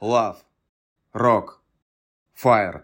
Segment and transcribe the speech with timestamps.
[0.00, 0.36] Love.
[1.12, 1.60] Rock.
[2.32, 2.82] Fire.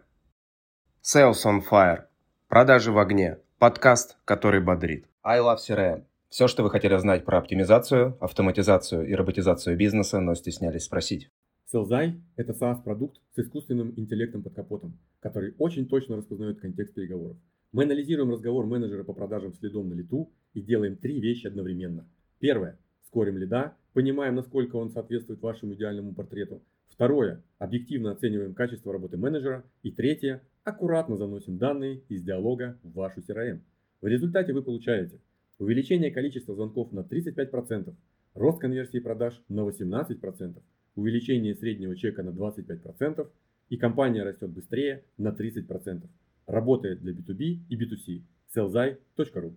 [1.00, 2.06] Sales on Fire.
[2.48, 3.38] Продажи в огне.
[3.60, 5.06] Подкаст, который бодрит.
[5.22, 6.06] I Love CRM.
[6.28, 11.30] Все, что вы хотели знать про оптимизацию, автоматизацию и роботизацию бизнеса, но стеснялись спросить.
[11.70, 17.36] Селзай– это SaaS-продукт с искусственным интеллектом под капотом, который очень точно распознает контекст переговоров.
[17.70, 22.08] Мы анализируем разговор менеджера по продажам следом на лету и делаем три вещи одновременно.
[22.40, 22.76] Первое–
[23.06, 26.60] скорим лида, понимаем, насколько он соответствует вашему идеальному портрету.
[26.94, 29.64] Второе– объективно оцениваем качество работы менеджера.
[29.82, 33.60] И третье– аккуратно заносим данные из диалога в вашу CRM.
[34.00, 35.18] В результате вы получаете
[35.58, 37.92] увеличение количества звонков на 35%,
[38.34, 40.62] рост конверсии продаж на 18%,
[40.94, 43.28] увеличение среднего чека на 25%
[43.70, 46.06] и компания растет быстрее на 30%.
[46.46, 48.22] Работает для B2B и B2C.
[48.54, 49.54] sellzai.ru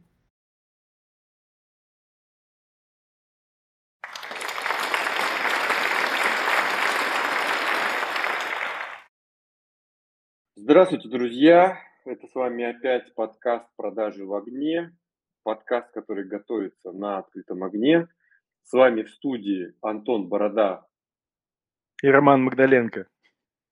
[10.70, 11.80] Здравствуйте, друзья!
[12.04, 14.94] Это с вами опять подкаст «Продажи в огне».
[15.44, 18.10] Подкаст, который готовится на открытом огне.
[18.64, 20.86] С вами в студии Антон Борода
[22.04, 23.08] и Роман Магдаленко.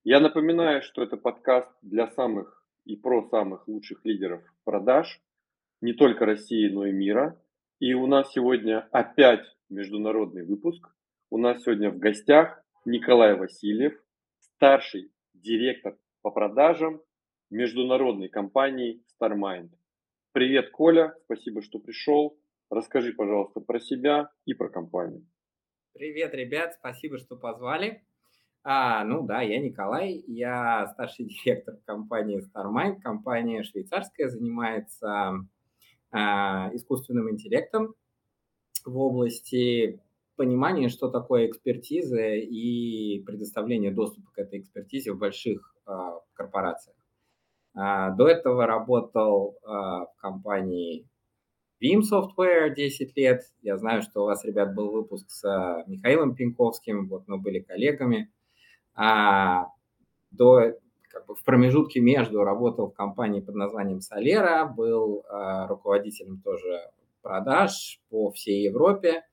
[0.04, 5.20] Я напоминаю, что это подкаст для самых и про самых лучших лидеров продаж
[5.82, 7.38] не только России, но и мира.
[7.78, 10.88] И у нас сегодня опять международный выпуск.
[11.28, 14.02] У нас сегодня в гостях Николай Васильев,
[14.38, 17.00] старший директор по продажам
[17.50, 19.70] международной компании StarMind.
[20.32, 22.36] Привет, Коля, спасибо, что пришел.
[22.68, 25.24] Расскажи, пожалуйста, про себя и про компанию.
[25.92, 28.02] Привет, ребят, спасибо, что позвали.
[28.64, 33.02] А, ну да, я Николай, я старший директор компании StarMind.
[33.02, 35.46] Компания швейцарская, занимается
[36.10, 37.94] а, искусственным интеллектом
[38.84, 40.00] в области
[40.34, 45.75] понимания, что такое экспертиза и предоставление доступа к этой экспертизе в больших
[46.34, 46.96] корпорациях.
[47.74, 51.06] А, до этого работал а, в компании
[51.82, 53.42] Vim Software 10 лет.
[53.62, 58.32] Я знаю, что у вас, ребят, был выпуск с Михаилом Пинковским, вот мы были коллегами.
[58.94, 59.66] А
[60.30, 60.72] до,
[61.10, 65.24] как бы в промежутке между работал в компании под названием Solera, был
[65.68, 66.90] руководителем тоже
[67.20, 69.24] продаж по всей Европе.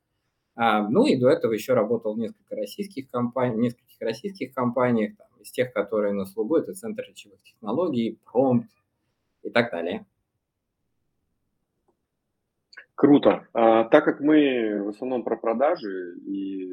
[0.55, 5.15] А, ну и до этого еще работал в несколько российских компаний, в нескольких российских компаниях,
[5.17, 8.67] там, из тех, которые на слугу, это Центр речевых технологий, Prompt
[9.43, 10.05] и так далее.
[12.95, 13.47] Круто.
[13.53, 16.71] А, так как мы в основном про продажи и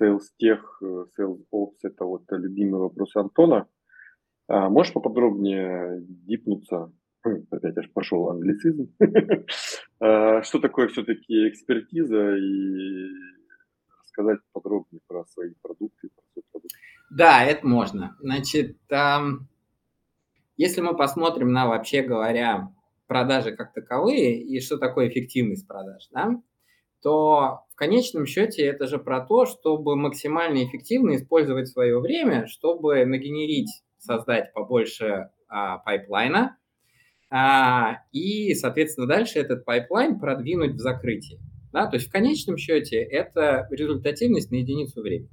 [0.00, 3.66] Sales Tech, Sales Ops– это вот любимый вопрос Антона.
[4.46, 6.92] А можешь поподробнее deep нуться?
[7.50, 8.92] Опять аж пошел англицизм.
[10.00, 13.08] А, что такое все-таки экспертиза и
[14.14, 16.74] рассказать подробнее про свои продукты, про свой продукт?
[17.10, 18.16] Да, это можно.
[18.20, 18.76] Значит,
[20.56, 22.72] если мы посмотрим на, вообще говоря,
[23.06, 26.40] продажи как таковые и что такое эффективность продаж, да,
[27.02, 33.04] то в конечном счете это же про то, чтобы максимально эффективно использовать свое время, чтобы
[33.04, 36.56] нагенерить, создать побольше а, pipeline а,
[37.30, 41.40] а, и, соответственно, дальше этот pipeline продвинуть в закрытие.
[41.74, 41.88] Да?
[41.88, 45.28] То есть в конечном счете это результативность на единицу времени.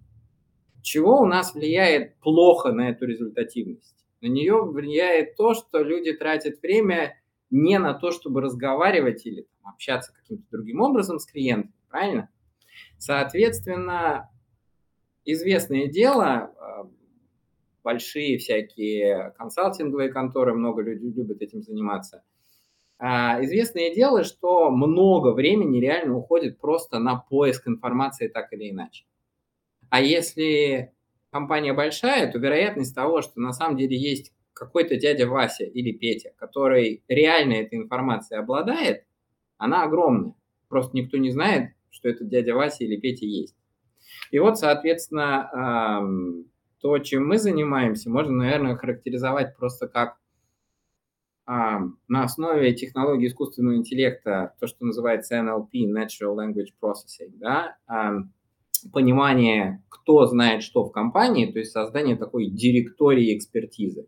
[0.82, 3.96] Чего у нас влияет плохо на эту результативность?
[4.22, 7.16] На нее влияет то, что люди тратят время
[7.52, 12.28] не на то, чтобы разговаривать или там, общаться каким-то другим образом с клиентом, правильно?
[12.98, 14.32] Соответственно,
[15.26, 16.90] известное дело, а,
[17.84, 22.24] большие всякие консалтинговые конторы, много людей любят этим заниматься.
[23.04, 29.06] А, известное дело, что много времени реально уходит просто на поиск информации так или иначе.
[29.90, 30.94] А если
[31.32, 36.34] компания большая, то вероятность того, что на самом деле есть какой-то дядя Вася или Петя,
[36.38, 39.04] который реально этой информацией обладает,
[39.58, 40.36] она огромная.
[40.70, 43.56] Просто никто не знает, что этот дядя Вася или Петя есть.
[44.30, 46.06] И вот, соответственно,
[46.80, 50.21] то, чем мы занимаемся, можно, наверное, характеризовать просто как
[52.08, 57.76] на основе технологии искусственного интеллекта, то, что называется NLP, Natural Language Processing, да,
[58.94, 64.08] понимание, кто знает что в компании, то есть создание такой директории экспертизы.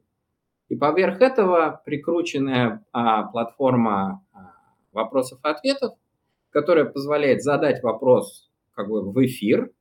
[0.69, 4.53] И поверх этого прикрученная а, платформа а,
[4.91, 5.93] вопросов и ответов,
[6.49, 9.71] которая позволяет задать вопрос как бы в эфир.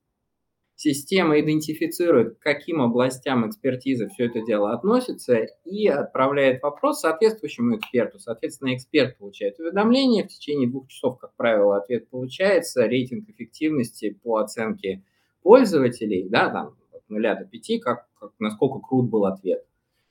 [0.84, 8.18] Система идентифицирует, к каким областям экспертизы все это дело относится и отправляет вопрос соответствующему эксперту.
[8.18, 14.38] Соответственно, эксперт получает уведомление, в течение двух часов, как правило, ответ получается, рейтинг эффективности по
[14.38, 15.04] оценке
[15.44, 16.74] пользователей, да, там
[17.08, 19.64] 0 до 5, как, как, насколько крут был ответ.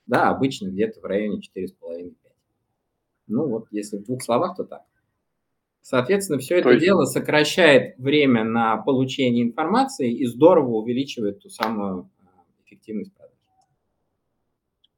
[0.05, 2.13] Да, обычно где-то в районе 4,5-5.
[3.27, 4.83] Ну вот, если в двух словах, то так.
[5.81, 6.83] Соответственно, все это есть...
[6.83, 12.25] дело сокращает время на получение информации и здорово увеличивает ту самую э,
[12.65, 13.35] эффективность продаж.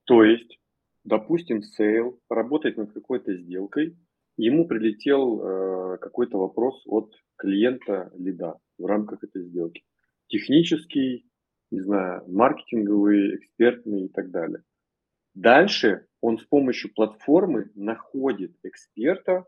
[0.03, 0.59] То есть,
[1.05, 3.97] допустим, sale работает над какой-то сделкой,
[4.35, 9.83] ему прилетел э, какой-то вопрос от клиента lead а в рамках этой сделки.
[10.27, 11.25] Технический,
[11.71, 14.63] не знаю, маркетинговый, экспертный и так далее.
[15.33, 19.45] Дальше он с помощью платформы находит эксперта,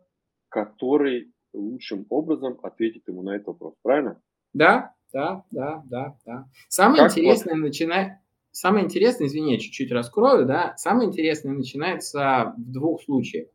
[0.55, 3.73] который лучшим образом ответит ему на этот вопрос.
[3.83, 4.21] Правильно?
[4.53, 6.45] Да, да, да, да, да.
[6.69, 7.61] Самое как интересное вот...
[7.61, 8.13] начинает...
[8.51, 13.49] Самое интересное, извини, я чуть-чуть раскрою, да, самое интересное начинается в двух случаях.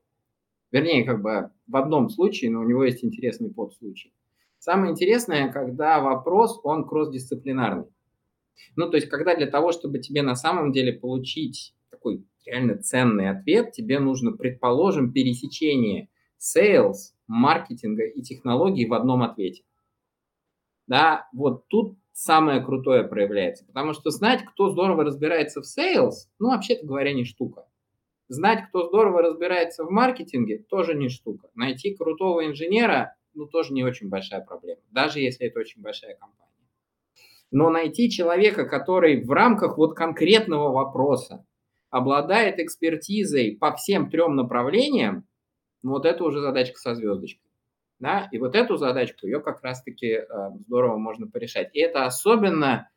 [0.70, 4.12] Вернее, как бы в одном случае, но у него есть интересный подслучай.
[4.58, 7.86] Самое интересное, когда вопрос, он кросс-дисциплинарный.
[8.76, 13.30] Ну, то есть, когда для того, чтобы тебе на самом деле получить такой реально ценный
[13.30, 16.09] ответ, тебе нужно, предположим, пересечение
[16.40, 19.62] sales, маркетинга и технологий в одном ответе.
[20.86, 26.50] Да, вот тут самое крутое проявляется, потому что знать, кто здорово разбирается в sales, ну,
[26.50, 27.66] вообще-то говоря, не штука.
[28.28, 31.48] Знать, кто здорово разбирается в маркетинге, тоже не штука.
[31.54, 36.50] Найти крутого инженера, ну, тоже не очень большая проблема, даже если это очень большая компания.
[37.50, 41.44] Но найти человека, который в рамках вот конкретного вопроса
[41.90, 45.26] обладает экспертизой по всем трем направлениям,
[45.82, 47.50] вот это уже задачка со звездочкой.
[47.98, 48.28] Да?
[48.32, 50.26] И вот эту задачку, ее как раз-таки э,
[50.66, 51.70] здорово можно порешать.
[51.74, 52.88] И это особенно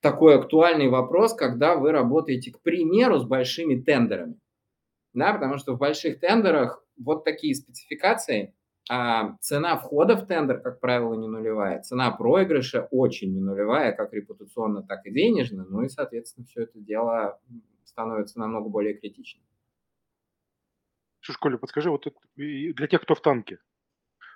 [0.00, 4.38] такой актуальный вопрос, когда вы работаете, к примеру, с большими тендерами.
[5.14, 8.54] Да, потому что в больших тендерах вот такие спецификации,
[8.90, 14.12] а цена входа в тендер, как правило, не нулевая, цена проигрыша очень не нулевая, как
[14.12, 17.38] репутационно, так и денежно, ну и, соответственно, все это дело
[17.84, 19.44] становится намного более критичным.
[21.22, 23.58] Слушай, Коля, подскажи, вот это, для тех, кто в танке,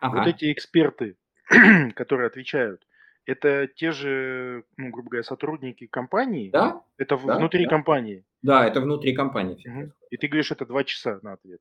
[0.00, 0.18] ага.
[0.18, 1.16] вот эти эксперты,
[1.94, 2.86] которые отвечают,
[3.26, 6.50] это те же, ну, грубо говоря, сотрудники компании?
[6.50, 6.84] Да.
[6.96, 7.70] Это да, внутри да.
[7.70, 8.24] компании?
[8.42, 9.68] Да, это внутри компании.
[9.68, 9.92] Угу.
[10.10, 11.60] И ты говоришь, это два часа на ответ?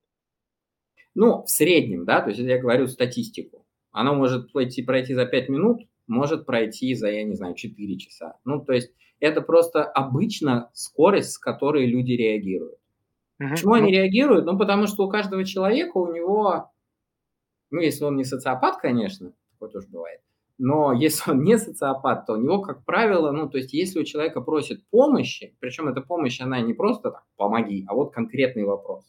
[1.15, 3.65] Ну, в среднем, да, то есть я говорю статистику.
[3.91, 8.37] Оно может пройти, пройти за 5 минут, может пройти за, я не знаю, 4 часа.
[8.45, 12.77] Ну, то есть это просто обычно скорость, с которой люди реагируют.
[13.39, 13.49] Угу.
[13.49, 14.45] Почему они реагируют?
[14.45, 16.71] Ну, потому что у каждого человека, у него,
[17.71, 20.21] ну, если он не социопат, конечно, такое тоже бывает,
[20.57, 24.05] но если он не социопат, то у него, как правило, ну, то есть если у
[24.05, 29.03] человека просит помощи, причем эта помощь, она не просто так, помоги, а вот конкретный вопрос,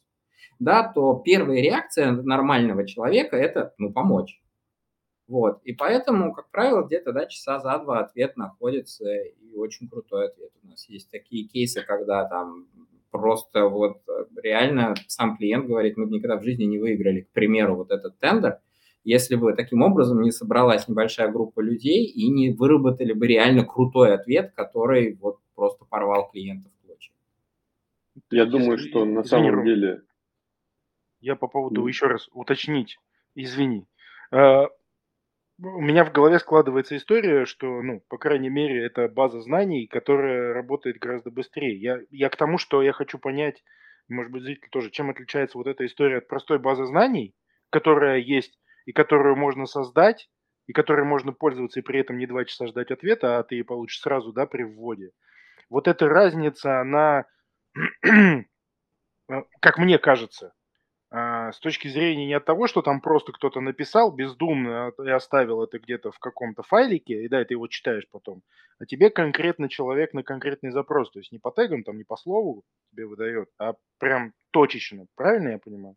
[0.59, 4.43] да, то первая реакция нормального человека– это, ну, помочь.
[5.29, 10.29] Вот, и поэтому, как правило, где-то, да, часа за два ответ находится, и очень крутой
[10.29, 10.53] ответ.
[10.63, 12.69] У нас есть такие кейсы, когда там
[13.19, 17.31] просто вот э, реально сам клиент говорит, мы бы никогда в жизни не выиграли, к
[17.31, 18.59] примеру, вот этот тендер,
[19.05, 24.15] если бы таким образом не собралась небольшая группа людей и не выработали бы реально крутой
[24.15, 27.13] ответ, который вот просто порвал клиентов в клочья.
[28.31, 30.03] Я думаю, что на самом деле...
[31.21, 31.89] Я по поводу mm.
[31.89, 32.99] еще раз уточнить,
[33.35, 33.87] извини.
[35.59, 40.53] У меня в голове складывается история, что, ну, по крайней мере, это база знаний, которая
[40.53, 41.81] работает гораздо быстрее.
[41.81, 43.65] Я, я к тому, что я хочу понять,
[44.09, 47.35] может быть, зритель тоже, чем отличается вот эта история от простой базы знаний,
[47.71, 50.29] которая есть и которую можно создать,
[50.67, 53.65] и которой можно пользоваться и при этом не два часа ждать ответа, а ты ее
[53.65, 55.13] получишь сразу, да, при вводе.
[55.71, 57.25] Вот эта разница, она,
[59.61, 60.53] как мне кажется,
[61.53, 65.79] с точки зрения не от того, что там просто кто-то написал бездумно и оставил это
[65.79, 68.43] где-то в каком-то файлике, и да, ты его читаешь потом,
[68.79, 72.17] а тебе конкретно человек на конкретный запрос, то есть не по тегам, там, не по
[72.17, 75.07] слову тебе выдает, а прям точечно.
[75.15, 75.97] Правильно я понимаю?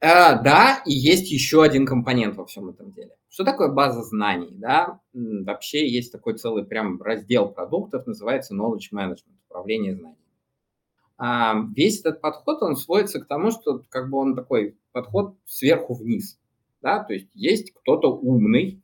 [0.00, 3.10] А, да, и есть еще один компонент во всем этом деле.
[3.28, 4.50] Что такое база знаний?
[4.52, 5.00] Да?
[5.12, 10.17] Вообще есть такой целый прям раздел продуктов, называется Knowledge Management, управление знаниями.
[11.18, 15.94] А, весь этот подход, он сводится к тому, что как бы он такой подход сверху
[15.94, 16.38] вниз.
[16.80, 17.02] Да?
[17.02, 18.80] То есть есть кто-то умный,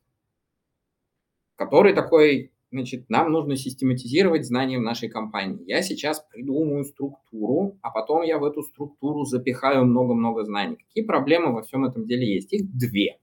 [1.54, 5.62] который такой, значит, нам нужно систематизировать знания в нашей компании.
[5.64, 10.76] Я сейчас придумаю структуру, а потом я в эту структуру запихаю много-много знаний.
[10.88, 12.52] Какие проблемы во всем этом деле есть?
[12.52, 13.20] Их две.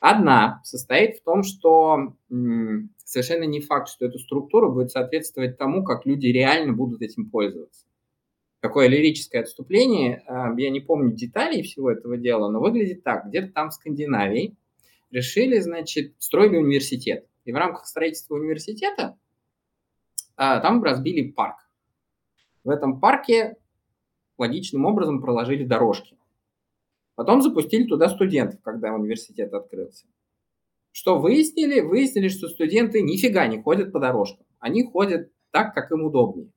[0.00, 2.14] Одна состоит в том, что
[3.04, 7.84] совершенно не факт, что эта структура будет соответствовать тому, как люди реально будут этим пользоваться
[8.66, 10.24] такое лирическое отступление.
[10.26, 13.26] А, я не помню деталей всего этого дела, но выглядит так.
[13.28, 14.56] Где-то там в Скандинавии
[15.12, 17.28] решили, значит, строили университет.
[17.44, 19.16] И в рамках строительства университета
[20.36, 21.58] а, там разбили парк.
[22.64, 23.56] В этом парке
[24.36, 26.18] логичным образом проложили дорожки.
[27.14, 30.06] Потом запустили туда студентов, когда университет открылся.
[30.90, 31.80] Что выяснили?
[31.80, 34.44] Выяснили, что студенты нифига не ходят по дорожкам.
[34.58, 36.50] Они ходят так, как им удобнее.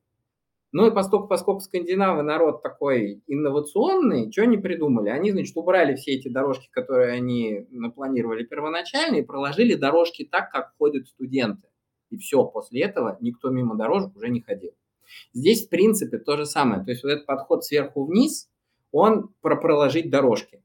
[0.72, 5.08] Ну и поскольку, поскольку скандинавы народ такой инновационный, что они придумали?
[5.08, 10.74] Они, значит, убрали все эти дорожки, которые они напланировали первоначально, и проложили дорожки так, как
[10.78, 11.68] ходят студенты.
[12.10, 14.72] И все, после этого никто мимо дорожек уже не ходил.
[15.32, 16.84] Здесь, в принципе, то же самое.
[16.84, 18.48] То есть вот этот подход сверху вниз,
[18.92, 20.62] он про проложить дорожки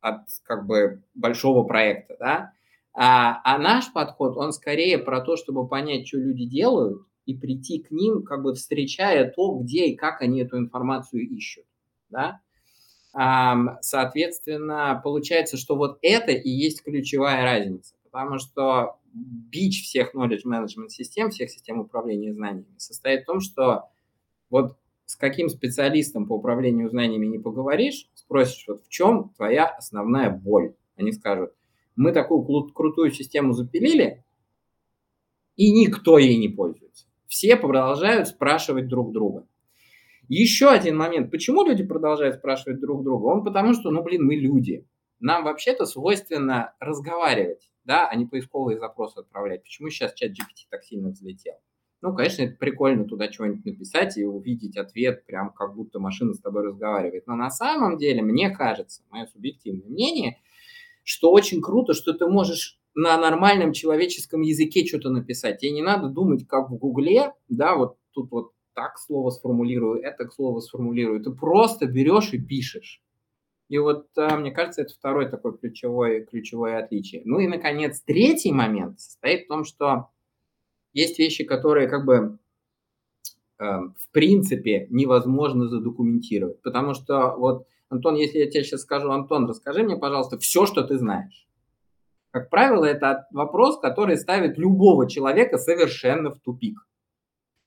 [0.00, 2.52] от как бы большого проекта, да.
[2.92, 7.80] А, а наш подход, он скорее про то, чтобы понять, что люди делают, и прийти
[7.80, 11.64] к ним, как бы встречая то, где и как они эту информацию ищут.
[12.10, 12.40] Да?
[13.80, 20.88] Соответственно, получается, что вот это и есть ключевая разница, потому что бич всех knowledge management
[20.88, 23.84] систем, всех систем управления знаниями состоит в том, что
[24.50, 24.76] вот
[25.06, 30.74] с каким специалистом по управлению знаниями не поговоришь, спросишь, вот в чем твоя основная боль.
[30.96, 31.52] Они скажут,
[31.94, 34.24] мы такую крутую систему запилили,
[35.56, 39.44] и никто ей не пользуется все продолжают спрашивать друг друга.
[40.28, 41.32] Еще один момент.
[41.32, 43.24] Почему люди продолжают спрашивать друг друга?
[43.24, 44.86] Он потому что, ну, блин, мы люди.
[45.18, 49.64] Нам вообще-то свойственно разговаривать, да, а не поисковые запросы отправлять.
[49.64, 51.54] Почему сейчас чат GPT так сильно взлетел?
[52.02, 56.40] Ну, конечно, это прикольно туда чего-нибудь написать и увидеть ответ, прям как будто машина с
[56.40, 57.26] тобой разговаривает.
[57.26, 60.38] Но на самом деле, мне кажется, мое субъективное мнение,
[61.02, 65.58] что очень круто, что ты можешь на нормальном человеческом языке что-то написать.
[65.58, 70.28] Тебе не надо думать, как в Гугле, да, вот тут вот так слово сформулирую, это
[70.30, 71.22] слово сформулирую.
[71.22, 73.00] Ты просто берешь и пишешь.
[73.68, 77.22] И вот, а, мне кажется, это второй такой ключевой, ключевое отличие.
[77.24, 80.10] Ну и, наконец, третий момент состоит в том, что
[80.92, 82.38] есть вещи, которые как бы
[83.58, 86.60] э, в принципе невозможно задокументировать.
[86.62, 90.82] Потому что вот, Антон, если я тебе сейчас скажу, Антон, расскажи мне, пожалуйста, все, что
[90.82, 91.48] ты знаешь.
[92.34, 96.80] Как правило, это вопрос, который ставит любого человека совершенно в тупик.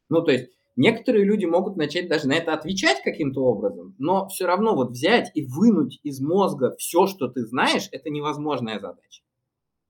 [0.09, 4.45] Ну, то есть некоторые люди могут начать даже на это отвечать каким-то образом, но все
[4.45, 9.23] равно вот взять и вынуть из мозга все, что ты знаешь, это невозможная задача.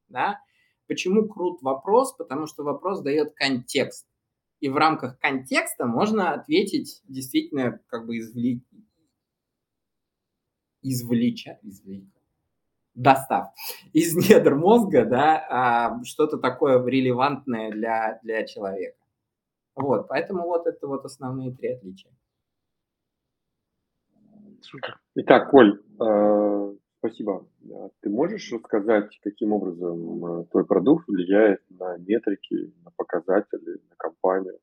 [0.10, 0.40] Да?
[0.88, 2.14] Почему крут вопрос?
[2.16, 4.06] Потому что вопрос дает контекст.
[4.60, 8.62] И в рамках контекста можно ответить действительно как бы извлечь,
[10.84, 12.14] извлеча, извлечь,
[12.98, 13.54] достав
[13.94, 18.98] из недр мозга, да, а, что-то такое релевантное для, для человека.
[19.76, 22.12] Вот, поэтому вот это вот основные три отличия.
[24.62, 25.00] Супер.
[25.16, 27.48] Итак, Коль, э, спасибо.
[27.72, 33.96] А ты можешь рассказать, каким образом э, твой продукт влияет на метрики, на показатели, на
[33.98, 34.58] компанию?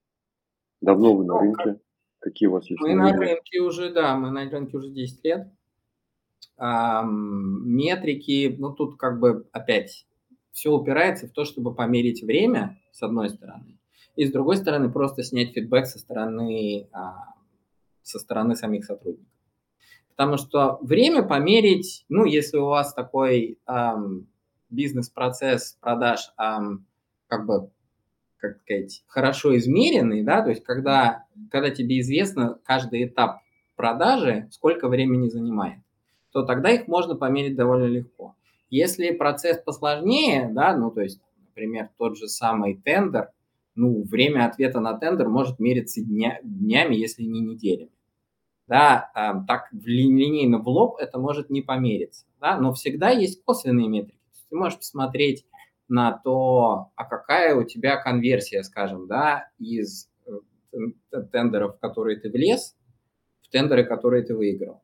[0.81, 1.81] Давно вы на ну, рынке?
[2.19, 2.83] Какие у вас есть?
[2.83, 5.47] Мы на рынке уже, да, мы на рынке уже 10 лет
[6.59, 10.07] метрики, ну тут как бы опять
[10.53, 13.79] все упирается в то, чтобы померить время, с одной стороны,
[14.17, 17.35] и с другой стороны просто снять фидбэк со стороны, а,
[18.03, 19.27] со стороны самих сотрудников.
[20.11, 24.29] Потому что время померить, ну, если у вас такой эм,
[24.71, 26.87] бизнес-процесс продаж, эм,
[27.27, 27.71] как бы,
[28.37, 33.41] как сказать, хорошо измеренный, да, то есть когда, когда тебе известно каждый этап
[33.75, 35.81] продажи, сколько времени занимает
[36.35, 38.35] то тогда их можно померить довольно легко.
[38.69, 43.31] Если процесс посложнее, да, ну то есть, например, тот же самый тендер,
[43.77, 47.93] ну, время ответа на тендер может мериться дня, днями, если не неделями.
[48.67, 53.89] Да, э, так линейно в лоб это может не помериться, да, но всегда есть косвенные
[53.89, 54.19] метрики.
[54.51, 55.47] Ты можешь посмотреть
[55.87, 60.81] на то, а какая у тебя конверсия, скажем, да, из э,
[61.31, 62.77] тендеров, в которые ты влез,
[63.43, 64.84] в тендеры, которые ты выиграл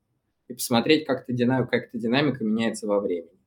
[0.51, 3.41] и посмотреть, как эта динамика, как эта динамика меняется во времени.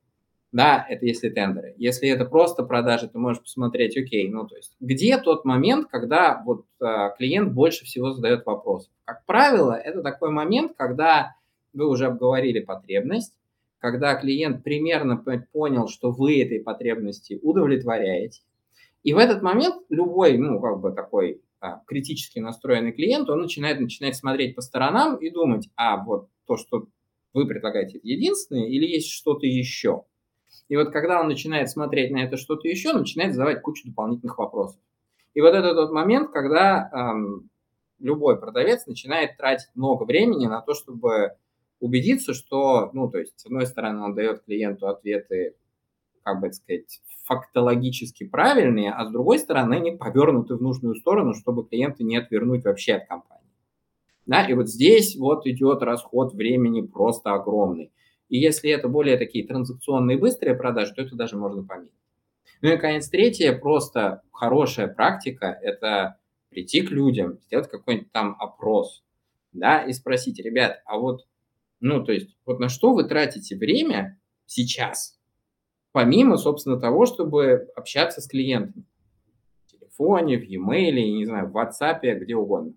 [0.54, 1.74] Да, это если тендеры.
[1.78, 6.44] Если это просто продажи, ты можешь посмотреть, окей, ну то есть, где тот момент, когда
[6.46, 8.92] вот а, клиент больше всего задает вопросов.
[9.04, 11.36] Как правило, это такой момент, когда
[11.74, 13.34] вы уже обговорили потребность,
[13.80, 15.18] когда клиент примерно
[15.52, 18.44] понял, что вы этой потребности удовлетворяете.
[19.02, 23.80] И в этот момент любой, ну, как бы такой а, критически настроенный клиент, он начинает,
[23.80, 26.88] начинает смотреть по сторонам и думать, а вот то, что
[27.34, 30.04] вы предлагаете, это единственное или есть что-то еще?
[30.70, 34.80] И вот когда он начинает смотреть на это что-то еще, начинает задавать кучу дополнительных вопросов.
[35.34, 37.50] И вот это тот момент, когда эм,
[38.00, 41.36] любой продавец начинает тратить много времени на то, чтобы
[41.80, 45.56] убедиться, что, ну, то есть, с одной стороны, он дает клиенту ответы
[46.24, 51.68] как бы сказать, фактологически правильные, а с другой стороны, они повернуты в нужную сторону, чтобы
[51.68, 53.43] клиента не отвернуть вообще от компании.
[54.26, 57.92] Да, и вот здесь вот идет расход времени просто огромный.
[58.30, 61.92] И если это более такие транзакционные быстрые продажи, то это даже можно поменять.
[62.62, 66.18] Ну и, наконец, третье, просто хорошая практика– это
[66.50, 69.04] прийти к людям, сделать какой-нибудь там опрос,
[69.52, 71.28] да, и спросить, ребят, а вот,
[71.82, 75.20] ну, то есть, вот на что вы тратите время сейчас,
[75.92, 78.86] помимо, собственно, того, чтобы общаться с клиентами?
[79.66, 82.74] В телефоне, в e-mail, не знаю, в WhatsApp, где угодно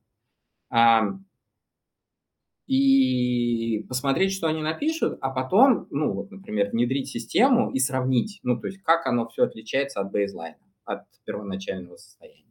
[2.67, 8.61] и посмотреть, что они напишут, а потом, ну, вот, например, внедрить систему и сравнить, ну,
[8.61, 12.47] то есть как оно все отличается от бейзлайна, от первоначального состояния.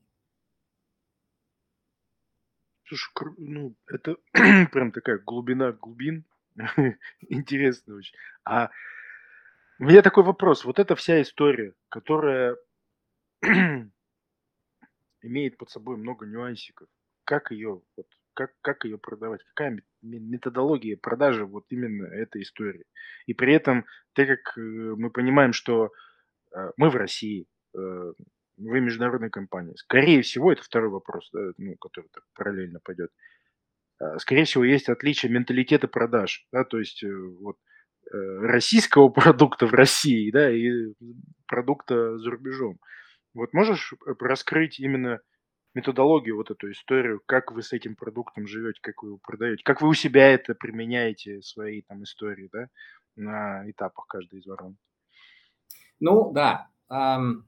[2.85, 4.17] Слушай, ну, это
[4.71, 6.23] прям такая глубина глубин.
[7.27, 8.15] Интересно очень.
[8.45, 8.69] А
[9.79, 10.63] у меня такой вопрос.
[10.63, 12.55] Вот эта вся история, которая
[15.21, 16.87] имеет под собой много нюансиков,
[17.25, 22.85] как ее вот как, как ее продавать, какая методология продажи вот именно этой истории.
[23.25, 25.91] И при этом, так как э, мы понимаем, что
[26.53, 28.13] э, мы в России, э,
[28.57, 33.11] вы международная компания, скорее всего, это второй вопрос, да, ну, который так параллельно пойдет,
[34.17, 37.03] скорее всего, есть отличие менталитета продаж, да, то есть
[37.41, 37.57] вот
[38.11, 40.93] российского продукта в России, да, и
[41.47, 42.79] продукта за рубежом.
[43.33, 45.19] Вот можешь раскрыть именно
[45.75, 49.81] методологию, вот эту историю, как вы с этим продуктом живете, как вы его продаете, как
[49.81, 52.69] вы у себя это применяете, свои там истории, да,
[53.15, 54.77] на этапах каждой из ворон.
[55.99, 56.69] Ну, да.
[56.89, 57.47] Эм,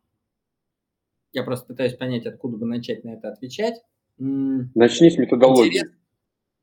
[1.31, 3.81] я просто пытаюсь понять, откуда бы начать на это отвечать.
[4.17, 5.79] Начни с методологии.
[5.79, 5.91] Интерес...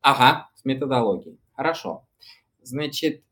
[0.00, 1.38] Ага, с методологией.
[1.52, 2.06] Хорошо.
[2.62, 3.22] Значит,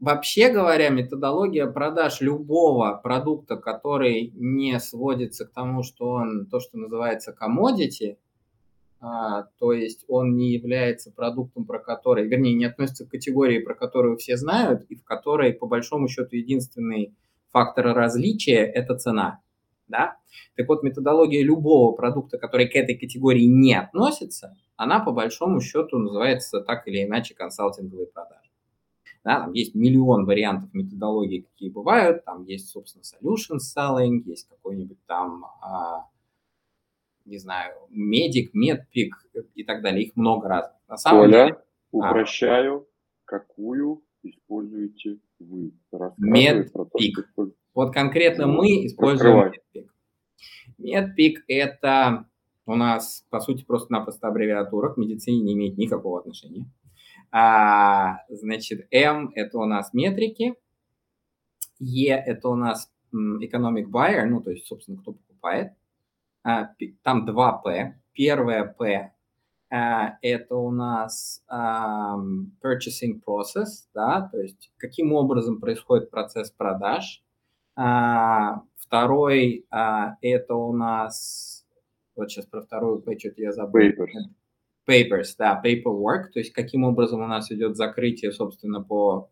[0.00, 6.78] Вообще говоря, методология продаж любого продукта, который не сводится к тому, что он то, что
[6.78, 8.16] называется commodity,
[9.00, 13.74] а, то есть он не является продуктом, про который, вернее, не относится к категории, про
[13.74, 17.14] которую все знают, и в которой, по большому счету, единственный
[17.50, 19.40] фактор различия– это цена.
[19.88, 20.16] Да?
[20.56, 25.98] Так вот, методология любого продукта, который к этой категории не относится, она, по большому счету,
[25.98, 28.47] называется так или иначе консалтинговые продажи.
[29.24, 32.24] Да, там есть миллион вариантов методологий, какие бывают.
[32.24, 36.06] Там есть, собственно, solution selling, есть какой-нибудь там, а,
[37.24, 40.06] не знаю, медик, медпик и так далее.
[40.06, 40.76] Их много разных.
[40.88, 41.58] На самом Оля, деле,
[41.90, 42.84] упрощаю, а,
[43.24, 45.72] какую используете вы?
[46.16, 47.30] Медпик.
[47.74, 49.94] Вот конкретно ну, мы используем медпик.
[50.78, 52.26] Медпик– это
[52.66, 56.66] у нас, по сути, просто-напросто аббревиатура, к медицине не имеет никакого отношения.
[57.30, 60.54] А, значит, М– это у нас метрики,
[61.78, 65.72] Е– это у нас economic buyer, ну, то есть, собственно, кто покупает.
[66.42, 66.70] А,
[67.02, 68.00] там два П.
[68.12, 69.12] Первое П
[69.70, 77.22] а, это у нас um, purchasing process, да, то есть каким образом происходит процесс продаж.
[77.76, 81.66] А, второй а, это у нас,
[82.16, 83.82] вот сейчас про вторую П что-то я забыл.
[83.82, 84.37] Paper
[84.88, 89.30] papers, да, paperwork, то есть каким образом у нас идет закрытие, собственно, по,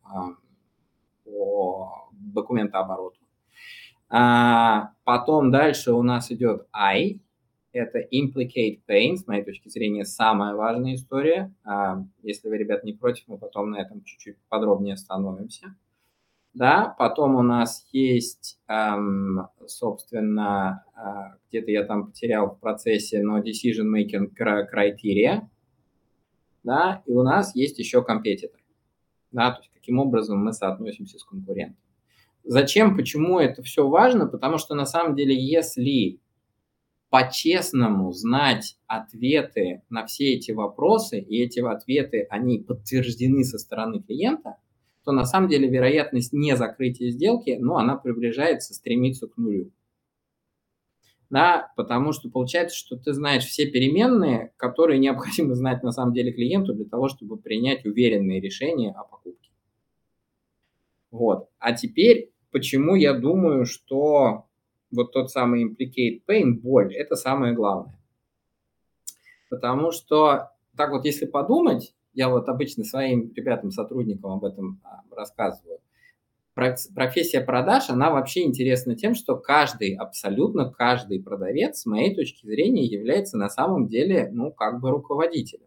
[1.25, 3.19] по документообороту.
[4.09, 7.21] А, потом дальше у нас идет I,
[7.73, 11.53] это implicate pain, с моей точки зрения, самая важная история.
[11.65, 15.75] А, если вы, ребят, не против, мы потом на этом чуть-чуть подробнее остановимся
[16.57, 23.41] да, потом у нас есть, эм, собственно, э, где-то я там потерял в процессе, но
[23.41, 25.43] decision making criteria,
[26.65, 28.59] да, и у нас есть еще компетитор,
[29.33, 31.77] да, то есть каким образом мы соотносимся с конкурентом.
[32.43, 34.27] Зачем, почему это все важно?
[34.27, 36.21] Потому что на самом деле, если
[37.11, 44.57] по-честному знать ответы на все эти вопросы, и эти ответы, они подтверждены со стороны клиента–
[45.07, 49.71] то на самом деле вероятность не закрытия сделки, ну, она приближается, стремится к нулю.
[51.31, 56.33] Да, потому что получается, что ты знаешь все переменные, которые необходимо знать на самом деле
[56.33, 59.51] клиенту для того, чтобы принять уверенные решения о покупке.
[61.13, 61.49] Вот.
[61.61, 64.47] А теперь, почему я думаю, что
[64.91, 67.97] вот тот самый implicate pain, боль, это самое главное.
[69.51, 75.03] Потому что, так вот, если подумать, я вот обычно своим ребятам, сотрудникам об этом а,
[75.15, 75.79] рассказываю.
[76.55, 82.87] Профессия продаж, она вообще интересна тем, что каждый, абсолютно каждый продавец, с моей точки зрения,
[82.87, 85.67] является на самом деле, ну, как бы руководителем.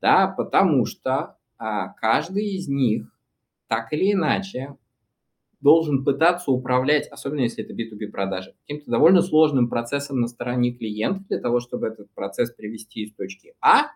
[0.00, 3.06] Да, потому что а, каждый из них
[3.66, 4.76] так или иначе
[5.60, 11.24] должен пытаться управлять, особенно если это B2B продажи, каким-то довольно сложным процессом на стороне клиента
[11.28, 13.86] для того, чтобы этот процесс привести из точки А.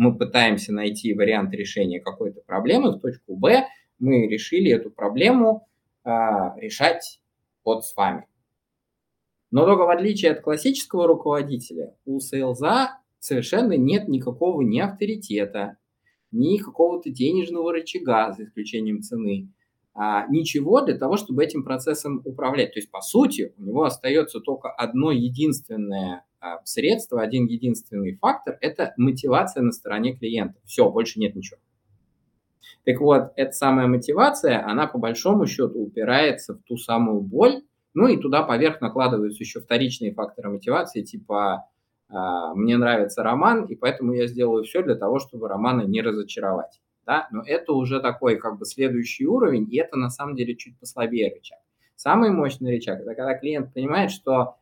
[0.00, 3.66] Мы пытаемся найти вариант решения какой-то проблемы в точку Б.
[3.98, 5.68] Мы решили эту проблему
[6.06, 6.10] э,
[6.56, 7.20] решать
[7.66, 8.26] вот с вами.
[9.50, 15.76] Но только в отличие от классического руководителя, у сейлза совершенно нет никакого ни авторитета,
[16.32, 19.50] ни какого-то денежного рычага, за исключением цены,
[19.92, 22.72] а, ничего для того, чтобы этим процессом управлять.
[22.72, 28.56] То есть, по сути, у него остается только одно единственное а, средство, один единственный фактор–
[28.60, 30.58] это мотивация на стороне клиента.
[30.64, 31.60] Все, больше нет ничего.
[32.84, 38.08] Так вот, эта самая мотивация, она по большому счету упирается в ту самую боль, ну
[38.08, 41.66] и туда поверх накладываются еще вторичные факторы мотивации, типа
[42.08, 46.80] а, мне нравится роман, и поэтому я сделаю все для того, чтобы романа не разочаровать.
[47.06, 47.28] Да?
[47.30, 51.32] Но это уже такой как бы следующий уровень, и это на самом деле чуть послабее
[51.34, 51.58] рычаг.
[51.96, 54.56] Самый мощный рычаг– это когда клиент понимает, что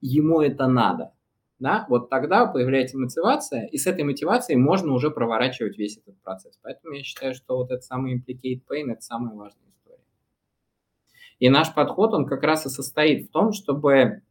[0.00, 1.12] ему это надо.
[1.58, 1.86] Да?
[1.88, 6.58] Вот тогда появляется мотивация, и с этой мотивацией можно уже проворачивать весь этот процесс.
[6.62, 10.04] Поэтому я считаю, что вот этот самый implicate pain– это самая важная история.
[11.38, 14.22] И наш подход, он как раз и состоит в том, чтобы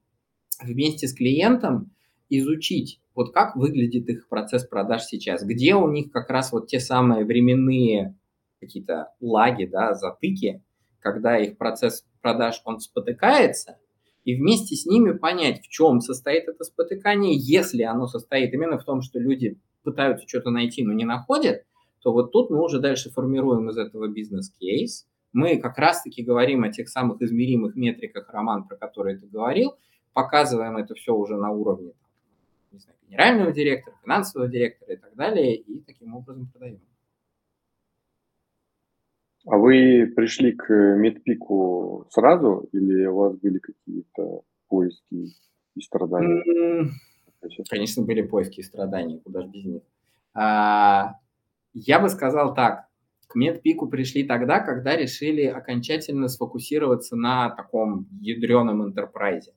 [0.61, 1.91] вместе с клиентом
[2.29, 6.79] изучить, вот как выглядит их процесс продаж сейчас, где у них как раз вот те
[6.79, 8.15] самые временные
[8.59, 10.63] какие-то лаги, да, затыки,
[10.99, 13.77] когда их процесс продаж, он спотыкается,
[14.25, 18.83] и вместе с ними понять, в чем состоит это спотыкание, если оно состоит именно в
[18.83, 21.63] том, что люди пытаются что-то найти, но не находят,
[22.01, 25.07] то вот тут мы уже дальше формируем из этого бизнес-кейс.
[25.31, 29.75] Мы как раз-таки говорим о тех самых измеримых метриках, Роман, про которые ты говорил,
[30.13, 31.93] показываем это все уже на уровне
[32.75, 36.81] не знаю, генерального директора, финансового директора и так далее, и таким образом продаем.
[39.47, 45.35] А вы пришли к медпику сразу или у вас были какие-то поиски
[45.75, 46.43] и страдания?
[47.69, 49.81] Конечно, были поиски и страдания, куда же без них.
[50.33, 51.19] А,
[51.73, 52.87] я бы сказал так,
[53.27, 59.53] к медпику пришли тогда, когда решили окончательно сфокусироваться на таком ядреном интерпрайзе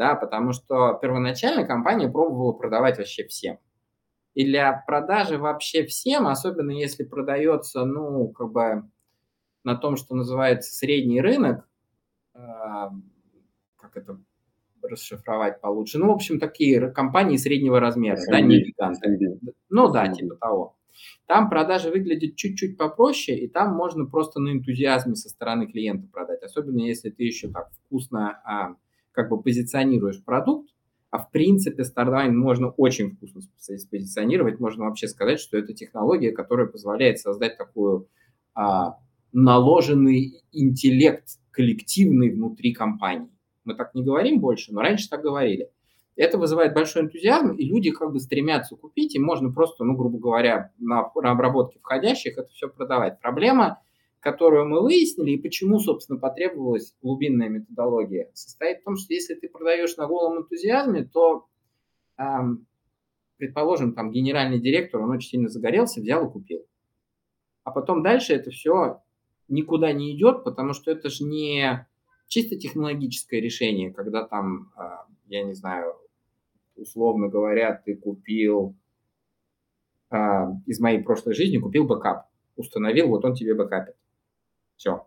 [0.00, 3.58] да, потому что первоначально компания пробовала продавать вообще всем.
[4.34, 8.84] И для продажи вообще всем, особенно если продается, ну, как бы
[9.64, 11.68] на том, что называется средний рынок,
[12.34, 12.38] э,
[13.76, 14.20] как это
[14.82, 19.08] расшифровать получше, ну, в общем, такие компании среднего размера, SMB, да, не гиганты.
[19.08, 19.52] SMB.
[19.68, 20.76] Ну да, типа того.
[21.26, 26.42] Там продажи выглядят чуть-чуть попроще, и там можно просто на энтузиазме со стороны клиента продать,
[26.42, 28.76] особенно если ты еще так вкусно а,
[29.12, 30.70] как бы позиционируешь продукт,
[31.10, 33.42] а в принципе Starline можно очень вкусно
[33.90, 38.08] позиционировать, можно вообще сказать, что это технология, которая позволяет создать такую
[38.54, 38.98] а,
[39.32, 43.30] наложенный интеллект коллективный внутри компании.
[43.64, 45.70] Мы так не говорим больше, но раньше так говорили.
[46.16, 50.18] Это вызывает большой энтузиазм, и люди как бы стремятся купить, и можно просто, ну, грубо
[50.18, 53.20] говоря, на, на обработке входящих это все продавать.
[53.20, 53.80] Проблема
[54.20, 59.48] которую мы выяснили, и почему, собственно, потребовалась глубинная методология, состоит в том, что если ты
[59.48, 61.46] продаешь на голом энтузиазме, то,
[62.18, 62.66] эм,
[63.38, 66.66] предположим, там генеральный директор, он очень сильно загорелся, взял и купил.
[67.64, 69.02] А потом дальше это все
[69.48, 71.86] никуда не идет, потому что это же не
[72.28, 74.82] чисто технологическое решение, когда там, э,
[75.28, 75.94] я не знаю,
[76.76, 78.76] условно говоря, ты купил
[80.10, 80.16] э,
[80.66, 83.96] из моей прошлой жизни, купил backup, установил, вот он тебе бэкапит.
[84.80, 85.06] Все.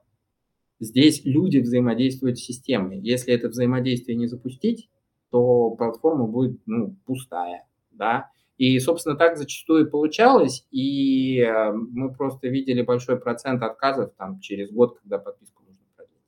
[0.80, 3.00] Здесь люди взаимодействуют с системой.
[3.00, 4.88] Если это взаимодействие не запустить,
[5.32, 7.66] то платформа будет ну, пустая.
[7.90, 8.30] Да?
[8.58, 14.70] И, собственно, так зачастую получалось, и э, мы просто видели большой процент отказов там, через
[14.70, 16.22] год, когда подписку нужно продлить.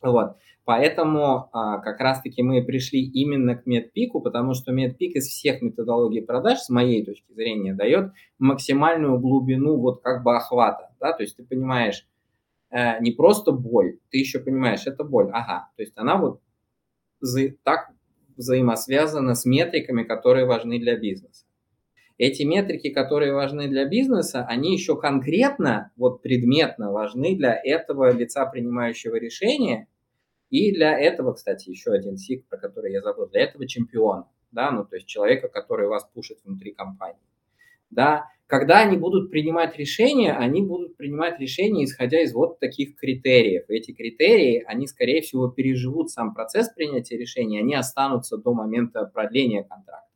[0.00, 0.36] Вот.
[0.64, 5.60] Поэтому а, как раз-таки мы пришли именно к MEDDPICC у, потому что MEDDPICC из всех
[5.60, 10.94] методологий продаж, с моей точки зрения, дает максимальную глубину вот как бы охвата.
[10.98, 11.12] Да?
[11.12, 12.06] То есть ты понимаешь,
[12.70, 16.40] э, не просто боль, ты еще понимаешь, это боль, ага, то есть она вот
[17.20, 17.90] за, так
[18.36, 21.44] взаимосвязана с метриками, которые важны для бизнеса.
[22.18, 28.44] Эти метрики, которые важны для бизнеса, они еще конкретно, вот предметно важны для этого лица,
[28.46, 29.86] принимающего решения,
[30.50, 34.70] и для этого, кстати, еще один сик, про который я забыл, для этого чемпиона, да,
[34.72, 37.22] ну, то есть человека, который вас пушит внутри компании,
[37.90, 43.64] да, когда они будут принимать решения, они будут принимать решения, исходя из вот таких критериев.
[43.68, 49.64] Эти критерии, они, скорее всего, переживут сам процесс принятия решения, они останутся до момента продления
[49.64, 50.08] контракта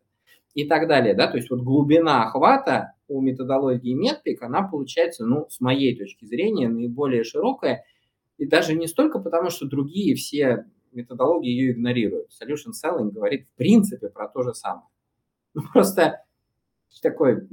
[0.55, 1.13] и так далее.
[1.13, 1.29] Да?
[1.29, 6.71] То есть вот глубина охвата у методологии Метрик, она получается, ну, с моей точки зрения,
[6.71, 7.85] наиболее широкая,
[8.39, 12.31] И даже не столько потому, что другие все методологии ее игнорируют.
[12.31, 14.87] Solution Selling говорит в принципе про то же самое.
[15.53, 16.25] Ну, просто
[17.03, 17.47] такой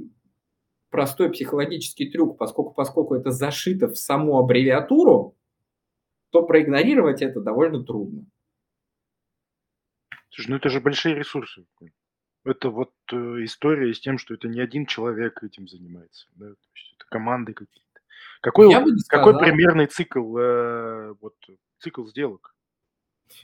[0.90, 5.36] простой психологический трюк, поскольку, поскольку это зашито в саму аббревиатуру,
[6.30, 8.26] то проигнорировать это довольно трудно.
[10.30, 11.64] Слушай, ну это же большие ресурсы.
[12.44, 16.28] Это вот э, история с тем, что это не один человек этим занимается.
[16.36, 16.46] Да?
[16.46, 18.00] То есть это команды какие-то.
[18.40, 21.34] Какой, Я бы какой примерный цикл, э, вот,
[21.78, 22.54] цикл сделок?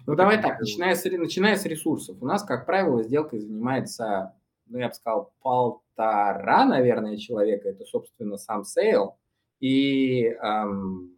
[0.01, 2.17] Ну вот давай так, начиная с, начиная с ресурсов.
[2.21, 4.35] У нас, как правило, сделкой занимается,
[4.67, 7.69] ну я бы сказал, полтора, наверное, человека.
[7.69, 9.17] Это, собственно, сам sale.
[9.61, 11.17] И эм,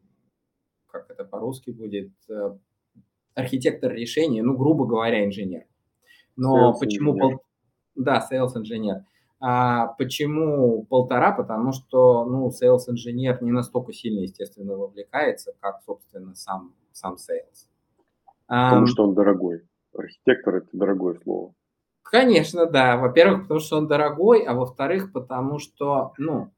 [0.91, 2.57] как это по-русски будет, э,
[3.35, 5.65] архитектор решения, ну, грубо говоря, инженер.
[6.37, 7.19] Но sales почему...
[7.19, 7.41] Пол...
[7.95, 9.05] Да, sales инженер.
[9.41, 11.33] А почему полтора?
[11.33, 17.69] Потому что, ну, sales инженер не настолько сильно, естественно, вовлекается, как, собственно, сам, сам sales.
[18.47, 19.63] Потому а, что он дорогой.
[19.95, 21.55] Архитектор– это дорогое слово.
[22.11, 22.97] Конечно, да.
[22.97, 26.53] Во-первых, потому что он дорогой, а во-вторых, потому что, ну,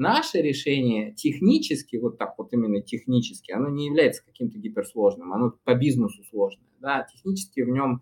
[0.00, 5.74] Наше решение технически, вот так вот именно технически, оно не является каким-то гиперсложным, оно по
[5.74, 6.70] бизнесу сложное.
[6.78, 7.02] Да?
[7.12, 8.00] Технически в нем,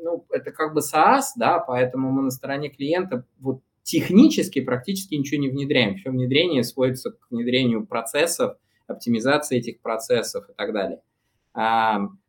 [0.00, 5.40] ну, это как бы SaaS, да, поэтому мы на стороне клиента вот технически практически ничего
[5.40, 5.96] не внедряем.
[5.96, 11.02] Все внедрение сводится к внедрению процессов, оптимизации этих процессов и так далее.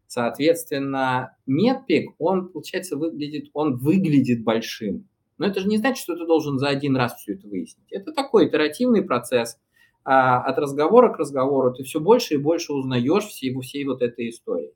[0.10, 5.08] Соответственно, MedPick, он, получается, выглядит, он выглядит большим.
[5.38, 7.86] Но это же не значит, что ты должен за один раз все это выяснить.
[7.91, 9.60] Это такой итеративный процесс.
[10.04, 14.30] А от разговора к разговору ты все больше и больше узнаешь всей, всей вот этой
[14.30, 14.74] истории.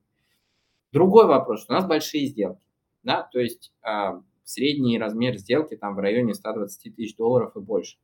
[0.91, 2.62] Другой вопрос, у нас большие сделки.
[3.02, 3.28] Да?
[3.32, 7.98] То есть а, средний размер сделки там в районе 120 тысяч долларов и больше.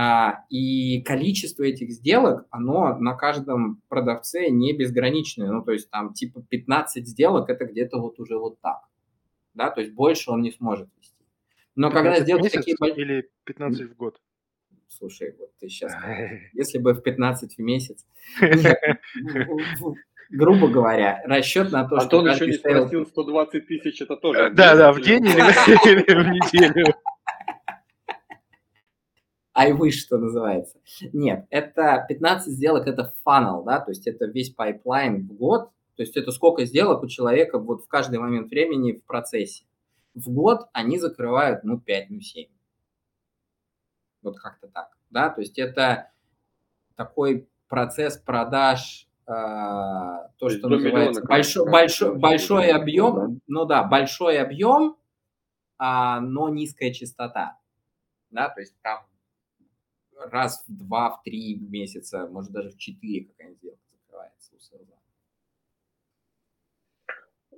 [0.00, 5.50] А, и количество этих сделок, оно на каждом продавце не безграничное.
[5.50, 8.78] Ну, то есть там типа 15 сделок, это где-то вот уже вот так.
[9.54, 11.16] Да, то есть больше он не сможет вести.
[11.74, 12.76] Но когда сделать такие...
[12.94, 14.20] Или 15 в год?
[14.86, 15.92] Слушай, вот ты сейчас...
[16.52, 18.06] Если бы в 15 в месяц...
[20.30, 22.20] Грубо говоря, расчет на то, что...
[22.20, 24.50] Антон еще не спросил, 120 тысяч это тоже...
[24.50, 26.94] Да, да, в день или в неделю?
[29.58, 30.78] I wish, что называется.
[31.12, 36.02] Нет, это 15 сделок, это funnel, да, то есть это весь pipeline в год, то
[36.02, 39.64] есть это сколько сделок у человека вот в каждый момент времени в процессе
[40.14, 42.48] в год они закрывают, ну, 5, ну, 7.
[44.22, 46.10] Вот как-то так, да, то есть это
[46.96, 53.40] такой процесс продаж, э, то, то что называется большой, большой, большой объем, да?
[53.46, 54.96] ну да, большой объем,
[55.78, 57.58] а, но низкая частота,
[58.30, 59.06] да, то есть там
[60.18, 64.94] раз в два, в три месяца, может даже в четыре какая-нибудь сделка закрывается у селза.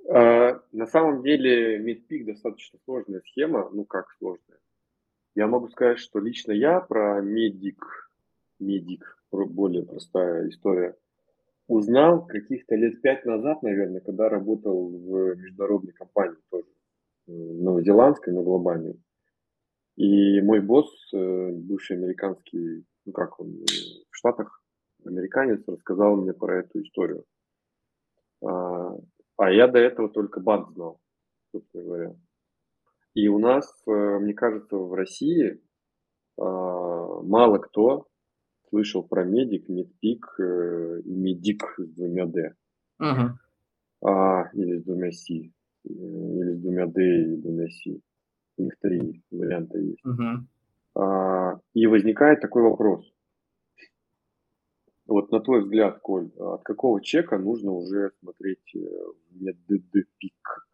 [0.09, 4.59] А, на самом деле MidPeak достаточно сложная схема, ну как сложная.
[5.35, 7.79] Я могу сказать, что лично я про Medic,
[8.61, 10.97] Medic, более простая история,
[11.69, 16.67] узнал каких-то лет пять назад, наверное, когда работал в международной компании тоже,
[17.27, 19.01] новозеландской, но глобальной.
[20.01, 23.65] И мой босс, э, бывший американский, ну как он, э,
[24.11, 24.63] в Штатах,
[25.05, 27.27] американец, рассказал мне про эту историю.
[28.43, 28.97] А,
[29.37, 31.03] а я до этого только банд знал,
[31.53, 32.15] собственно говоря.
[33.13, 35.61] И у нас, э, мне кажется, в России
[36.39, 38.07] а, мало кто
[38.71, 42.55] слышал про медик, медпик и медик с двумя D.
[43.03, 43.33] Uh-huh.
[44.03, 45.53] А, или с двумя C.
[45.85, 47.69] Или с двумя D и двумя
[48.57, 48.65] C.
[48.65, 50.05] Их три варианта есть.
[50.05, 50.45] Uh-huh.
[50.95, 53.11] А, и возникает такой вопрос.
[55.07, 58.79] Вот на твой взгляд, Коль, от какого чека нужно уже смотреть э,
[59.31, 60.71] меддпик?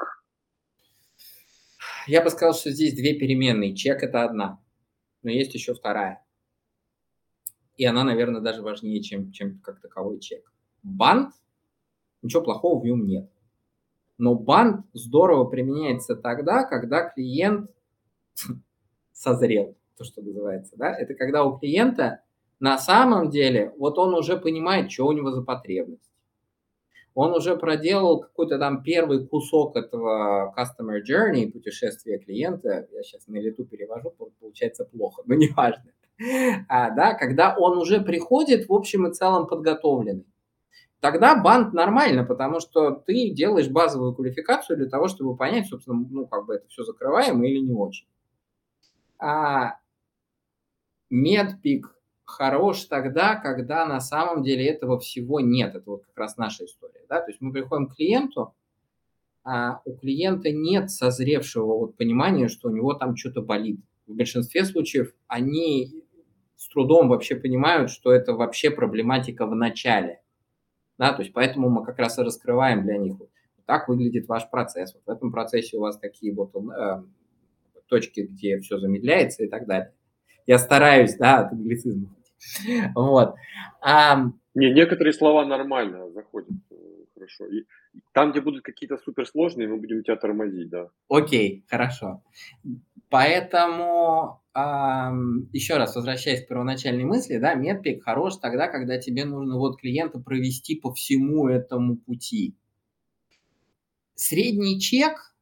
[2.06, 3.74] Я бы сказал, что здесь две переменные.
[3.74, 4.62] Чек– это одна,
[5.22, 6.22] но есть еще вторая.
[7.76, 10.52] И она, наверное, даже важнее, чем, чем как таковой чек.
[10.82, 11.32] Банд,
[12.22, 13.30] ничего плохого в нем нет.
[14.18, 17.70] Но банд здорово применяется тогда, когда клиент
[19.12, 20.74] созрел, то, что называется.
[20.76, 20.94] Да?
[20.94, 22.22] Это когда у клиента
[22.58, 26.02] на самом деле, вот он уже понимает, что у него за потребность.
[27.14, 32.88] Он уже проделал какой-то там первый кусок этого customer journey, путешествия клиента.
[32.92, 35.84] Я сейчас на лету перевожу, получается плохо, но неважно.
[36.68, 40.26] А, да, когда он уже приходит в общем и целом подготовленный.
[41.06, 46.26] Тогда банд нормально, потому что ты делаешь базовую квалификацию для того, чтобы понять, собственно, ну,
[46.26, 48.08] как бы это все закрываемо или не очень.
[49.20, 49.78] А
[51.08, 55.76] медпик хорош тогда, когда на самом деле этого всего нет.
[55.76, 57.04] Это вот как раз наша история.
[57.08, 57.20] Да?
[57.20, 58.52] То есть мы приходим к клиенту,
[59.44, 63.78] а у клиента нет созревшего вот понимания, что у него там что-то болит.
[64.08, 66.02] В большинстве случаев они
[66.56, 70.20] с трудом вообще понимают, что это вообще проблематика в начале.
[70.98, 73.28] Да, то есть поэтому мы как раз и раскрываем для них, вот
[73.66, 74.94] так выглядит ваш процесс.
[74.94, 77.02] Вот в этом процессе у вас такие вот э,
[77.88, 79.92] точки, где все замедляется и так далее.
[80.46, 82.14] Я стараюсь, да, от англицизма.
[82.94, 83.34] Вот.
[83.80, 86.74] А, Не, некоторые слова нормально заходят э,
[87.14, 87.46] хорошо.
[87.46, 87.64] И
[88.12, 90.88] там, где будут какие-то суперсложные, мы будем тебя тормозить, да.
[91.08, 92.22] Окей, хорошо.
[93.08, 94.42] Поэтому
[95.52, 100.18] еще раз возвращаясь к первоначальной мысли, да, медпик хорош тогда, когда тебе нужно вот клиента
[100.18, 102.56] провести по всему этому пути.
[104.14, 105.34] Средний чек,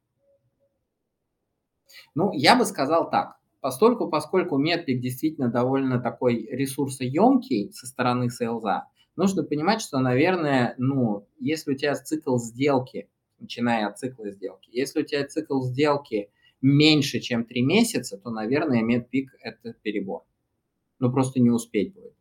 [2.13, 3.37] ну, я бы сказал так.
[3.61, 11.25] Постольку, поскольку метрик действительно довольно такой ресурсоемкий со стороны сейлза, нужно понимать, что, наверное, ну,
[11.39, 16.29] если у тебя цикл сделки, начиная от цикла сделки, если у тебя цикл сделки
[16.65, 20.23] меньше, чем 3 месяца, то, наверное, медпик– это перебор.
[20.99, 22.13] Ну, просто не успеть будет.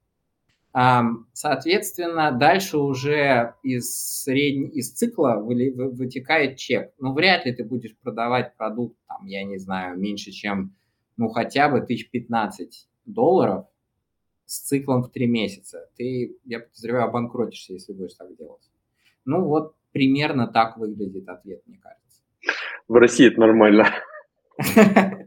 [1.32, 6.92] Соответственно, дальше уже из, средней, из цикла вытекает чек.
[6.98, 10.74] Ну, вряд ли ты будешь продавать продукт, там, я не знаю, меньше, чем
[11.16, 13.66] ну, хотя бы тысяч 15 долларов
[14.46, 15.88] с циклом в 3 месяца.
[15.96, 18.68] Ты, я подозреваю, обанкротишься, если будешь так делать.
[19.24, 22.20] Ну, вот примерно так выглядит ответ, мне кажется.
[22.88, 23.86] В России это нормально.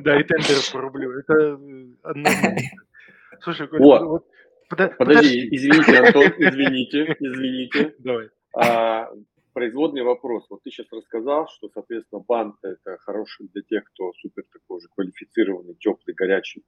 [0.00, 1.10] Да, и тендеры по рублю.
[1.18, 1.54] Это
[2.02, 2.28] одно.
[3.40, 4.24] Слушай, вот.
[4.70, 7.94] подожди, извините, Антон, извините, извините.
[7.98, 8.28] Давай.
[8.56, 9.10] А,
[9.52, 10.46] производный вопрос.
[10.50, 14.88] Вот ты сейчас рассказал, что, соответственно, банк это хороший для тех, кто супер такой же
[14.94, 16.64] квалифицированный, теплый, горячий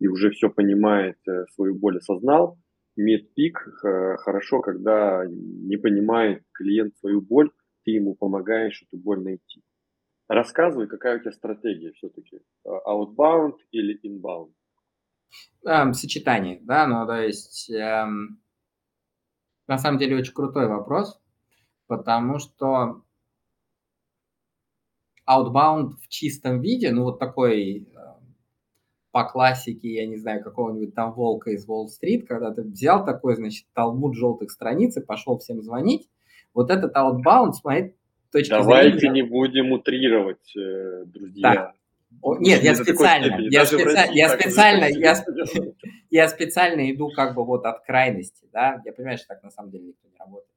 [0.00, 2.58] и уже все понимает, э, свою боль осознал.
[2.96, 7.50] Медпик э, хорошо, когда не понимает клиент свою боль,
[7.84, 9.62] ты ему помогаешь эту боль найти.
[10.28, 12.40] Рассказывай, какая у тебя стратегия все-таки?
[12.64, 14.52] Э, outbound или inbound?
[15.66, 18.40] Эм, сочетание, да, ну то есть эм,
[19.66, 21.20] на самом деле очень крутой вопрос,
[21.86, 23.02] потому что
[25.28, 28.04] outbound в чистом виде, ну вот такой э,
[29.10, 33.66] по классике, я не знаю, какого-нибудь там волка из Уолл-стрит, когда ты взял такой, значит,
[33.72, 36.08] талмуд желтых страниц и пошел всем звонить,
[36.52, 37.96] вот этот outbound с моей
[38.34, 39.22] точки Давайте зрения...
[39.22, 41.72] не будем утрировать, э, друзья.
[42.20, 44.12] О, нет, я специально, я, специ...
[44.12, 45.24] я специально, я,
[46.10, 49.70] я специально иду как бы вот от крайности, да, я понимаю, что так на самом
[49.70, 50.50] деле никто не работает.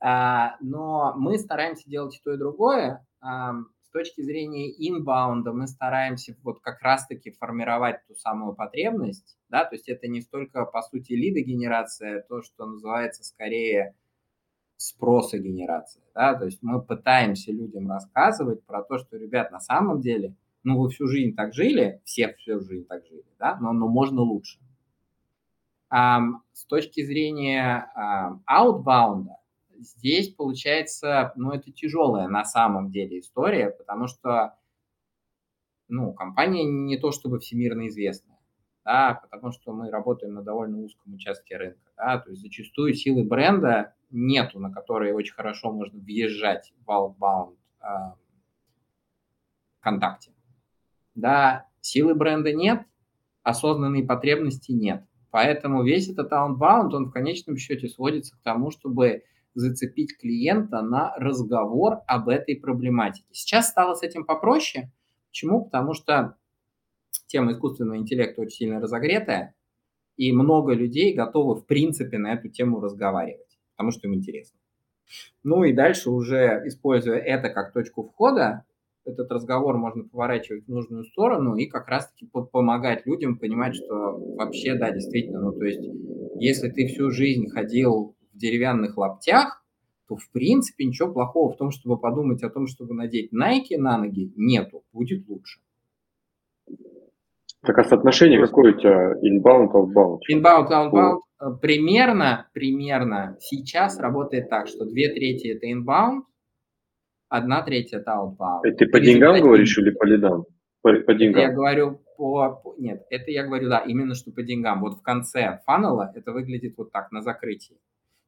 [0.00, 3.06] А, но мы стараемся делать и то, и другое.
[3.20, 9.64] А, с точки зрения инбаунда мы стараемся вот как раз-таки формировать ту самую потребность, да,
[9.64, 13.94] то есть это не столько, по сути, лидогенерация, то, что называется скорее
[14.82, 20.00] спроса генерация, да, то есть мы пытаемся людям рассказывать про то, что, ребят, на самом
[20.00, 23.88] деле, ну, вы всю жизнь так жили, все всю жизнь так жили, да, но, но
[23.88, 24.58] можно лучше.
[25.90, 26.20] А,
[26.52, 29.26] с точки зрения а, outbound,
[29.78, 34.56] здесь получается, ну, это тяжелая на самом деле история, потому что,
[35.88, 38.38] ну, компания не то чтобы всемирно известная,
[38.84, 43.24] да, потому что мы работаем на довольно узком участке рынка, да, то есть зачастую силы
[43.24, 47.86] бренда нету, на которые очень хорошо можно въезжать в outbound э,
[49.80, 50.32] контакте.
[51.14, 52.82] Да, силы бренда нет,
[53.42, 55.04] осознанной потребности нет.
[55.30, 61.14] Поэтому весь этот outbound, он в конечном счете сводится к тому, чтобы зацепить клиента на
[61.16, 63.26] разговор об этой проблематике.
[63.32, 64.90] Сейчас стало с этим попроще.
[65.28, 65.64] Почему?
[65.64, 66.36] Потому что
[67.26, 69.54] тема искусственного интеллекта очень сильно разогретая,
[70.16, 73.51] и много людей готовы, в принципе, на эту тему разговаривать,
[73.82, 74.56] потому что им интересно.
[75.42, 78.64] Ну и дальше уже, используя это как точку входа,
[79.04, 84.76] этот разговор можно поворачивать в нужную сторону и как раз-таки помогать людям понимать, что вообще,
[84.76, 85.80] да, действительно, ну то есть,
[86.36, 89.64] если ты всю жизнь ходил в деревянных лаптях,
[90.06, 93.98] то в принципе ничего плохого в том, чтобы подумать о том, чтобы надеть Nike на
[93.98, 95.60] ноги, нету, будет лучше.
[97.62, 100.20] Так а соотношение какое у тебя inbound, outbound?
[100.30, 101.18] Inbound, outbound.
[101.60, 106.22] Примерно, примерно сейчас работает так, что две трети это inbound,
[107.28, 108.60] одна треть это outbound.
[108.64, 110.44] Это ты по деньгам говоришь или по лидам?
[110.82, 111.42] По, по деньгам?
[111.42, 112.74] Я говорю по...
[112.78, 114.80] Нет, это я говорю, да, именно что по деньгам.
[114.80, 117.78] Вот в конце фанала это выглядит вот так, на закрытии.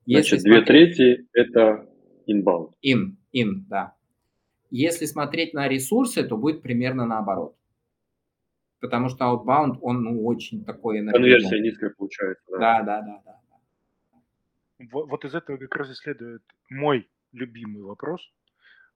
[0.07, 0.97] Если Значит, две смотреть...
[0.97, 1.89] трети– это
[2.29, 2.73] inbound.
[2.85, 3.95] In, in, да.
[4.71, 7.55] Если смотреть на ресурсы, то будет примерно наоборот.
[8.85, 12.45] Потому что outbound, он ну, очень такой Конверсия низкая получается.
[12.51, 13.23] Да, да, да.
[13.25, 14.87] да, да.
[14.93, 18.31] Вот, вот из этого как раз и следует мой любимый вопрос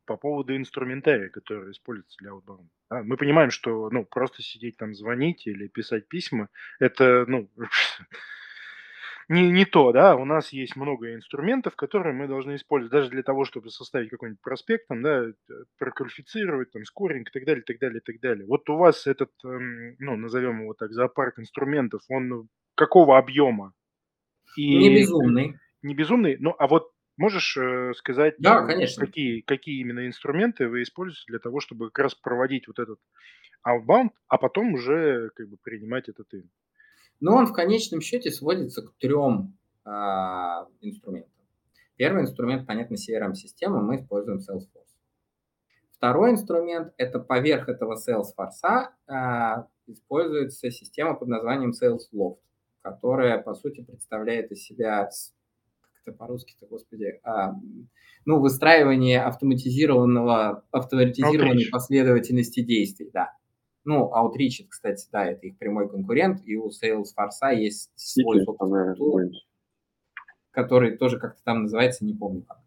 [0.04, 2.66] по поводу инструментария, который используется для outbound.
[2.90, 7.48] Да, мы понимаем, что ну, просто сидеть там, звонить или писать письма, это ну,
[9.28, 13.22] не, не то, да, у нас есть много инструментов, которые мы должны использовать даже для
[13.22, 15.26] того, чтобы составить какой-нибудь проспект, там, да,
[15.78, 18.46] проквалифицировать, там, скоринг и так далее, и так далее, и так далее.
[18.46, 23.74] Вот у вас этот, эм, ну, назовем его так, зоопарк инструментов, он какого объема?
[24.56, 24.78] И...
[24.78, 25.58] Не безумный.
[25.82, 29.04] Не безумный, ну, а вот можешь э, сказать, да, конечно.
[29.04, 32.98] какие, какие именно инструменты вы используете для того, чтобы как раз проводить вот этот
[33.66, 36.46] outbound, а потом уже как бы принимать этот in?
[37.20, 41.32] Но он в конечном счете сводится к трем а, инструментам.
[41.96, 44.98] Первый инструмент, понятно, CRM-система, мы используем Salesforce.
[45.90, 52.38] Второй инструмент– это поверх этого Salesforce а, используется система под названием SalesLoft,
[52.82, 55.08] которая, по сути, представляет из себя,
[55.80, 57.54] как это по-русски-то, господи, а,
[58.24, 61.70] ну, выстраивание автоматизированного, автоматизированной Outreach.
[61.72, 63.32] последовательности действий, да.
[63.88, 68.94] Ну, Outreach, кстати, да, это их прямой конкурент, и у Salesforce есть свой собственный
[70.50, 72.58] который тоже как-то там называется, не помню как.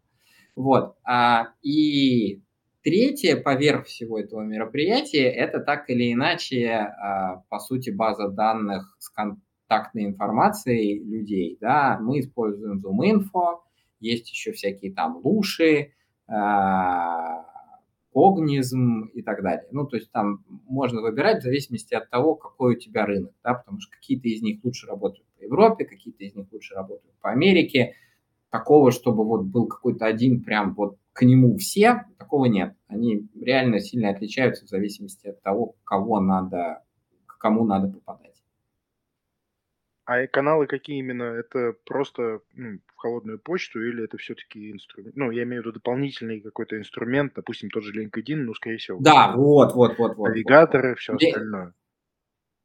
[0.56, 0.96] Вот.
[1.04, 2.42] А, и
[2.82, 9.08] третье поверх всего этого мероприятия, это так или иначе, а, по сути, база данных с
[9.08, 11.56] контактной информацией людей.
[11.60, 12.00] Да?
[12.00, 13.60] Мы используем Zoom Info,
[14.00, 15.92] есть еще всякие там луши,
[16.26, 17.44] а,
[18.12, 19.66] когнизм и так далее.
[19.70, 23.54] Ну, то есть там можно выбирать в зависимости от того, какой у тебя рынок, да,
[23.54, 27.30] потому что какие-то из них лучше работают по Европе, какие-то из них лучше работают по
[27.30, 27.94] Америке.
[28.50, 32.74] Такого, чтобы вот был какой-то один прям вот к нему все, такого нет.
[32.86, 36.82] Они реально сильно отличаются в зависимости от того, кого надо,
[37.26, 38.32] к кому надо попадать.
[40.04, 41.22] А каналы какие именно?
[41.22, 45.16] Это просто ну, холодную почту или это все-таки инструмент?
[45.16, 48.98] Ну, я имею в виду дополнительный какой-то инструмент, допустим, тот же LinkedIn, ну, скорее всего.
[49.00, 50.28] Да, вот, вот, вот, вот.
[50.28, 50.98] Навигаторы, вот.
[50.98, 51.74] все остальное.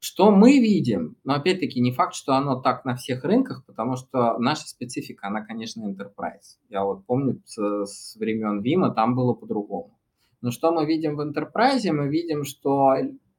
[0.00, 4.38] Что мы видим, но опять-таки не факт, что оно так на всех рынках, потому что
[4.38, 6.58] наша специфика, она, конечно, enterprise.
[6.68, 9.98] Я вот помню с, с времен Вима там было по-другому.
[10.40, 11.90] Но что мы видим в enterprise?
[11.90, 12.94] Мы видим, что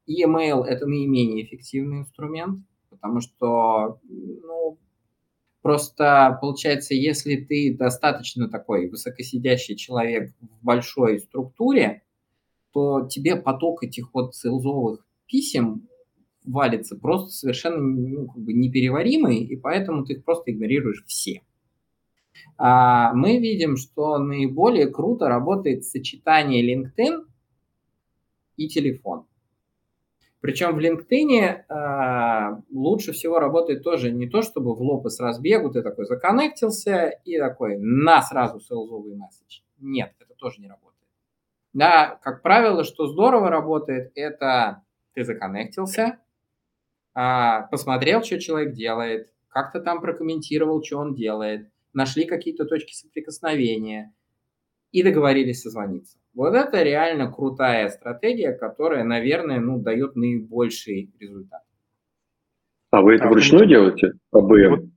[0.05, 4.77] email– это наименее эффективный инструмент, потому что, ну,
[5.61, 12.03] просто получается, если ты достаточно такой высокосидящий человек в большой структуре,
[12.71, 15.87] то тебе поток этих вот селзовых писем
[16.45, 21.41] валится просто совершенно ну, как бы непереваримый, и поэтому ты их просто игнорируешь все.
[22.57, 27.25] А мы видим, что наиболее круто работает сочетание LinkedIn
[28.57, 29.25] и телефон.
[30.41, 35.19] Причем в LinkedIn э, лучше всего работает тоже не то, чтобы в лоб и с
[35.19, 39.61] разбегу ты такой законнектился и такой на сразу селзовый месседж.
[39.79, 40.89] Нет, это тоже не работает.
[41.73, 44.83] Да, как правило, что здорово работает, это
[45.13, 46.19] ты законнектился,
[47.15, 54.13] э, посмотрел, что человек делает, как-то там прокомментировал, что он делает, нашли какие-то точки соприкосновения
[54.93, 56.18] и договорились созвониться.
[56.39, 61.63] Вот это реально крутая стратегия, которая, наверное, ну, дает наибольший результат.
[62.91, 64.13] А вы это а вручную делаете?
[64.31, 64.89] АБМ?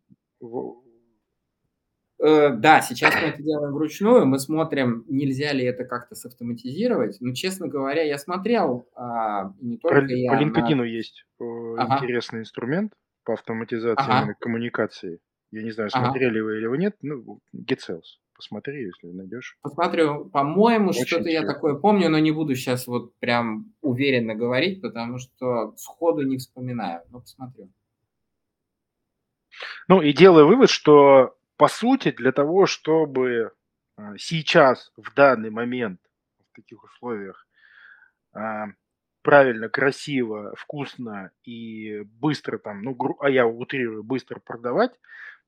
[2.21, 4.25] Э, да, сейчас мы это делаем вручную.
[4.25, 7.17] Мы смотрим, нельзя ли это как-то автоматизировать.
[7.19, 10.31] Но, честно говоря, я смотрел а, не только по, я.
[10.31, 10.83] По LinkedIn на...
[10.85, 11.45] есть э,
[11.77, 12.05] ага.
[12.05, 12.93] интересный инструмент
[13.25, 14.37] по автоматизации ага.
[14.39, 15.19] коммуникации.
[15.51, 16.45] Я не знаю, смотрели ага.
[16.45, 16.95] вы или вы нет.
[17.03, 19.57] Ну, GetSales посмотри, если найдешь.
[19.63, 20.25] Посмотрю.
[20.27, 25.75] По-моему, что-то я такое помню, но не буду сейчас вот прям уверенно говорить, потому что
[25.77, 27.03] сходу не вспоминаю.
[27.11, 27.71] Но посмотрю.
[29.89, 33.53] Ну и делаю вывод, что по сути для того, чтобы
[33.97, 36.01] а, сейчас, в данный момент,
[36.51, 37.47] в таких условиях,
[38.33, 38.67] а,
[39.23, 44.93] правильно, красиво, вкусно и быстро там, ну, а я утрирую, быстро продавать,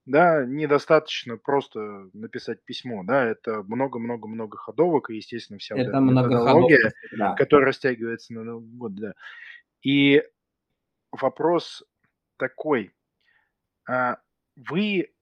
[0.07, 6.93] да, недостаточно просто написать письмо, да, это много-много-много ходовок, и, естественно, вся это вот методология,
[7.17, 7.35] да.
[7.35, 9.15] которая растягивается на Новый год, да.
[9.83, 10.23] И
[11.11, 11.85] вопрос
[12.37, 12.93] такой,
[13.89, 14.19] а
[14.57, 15.13] вы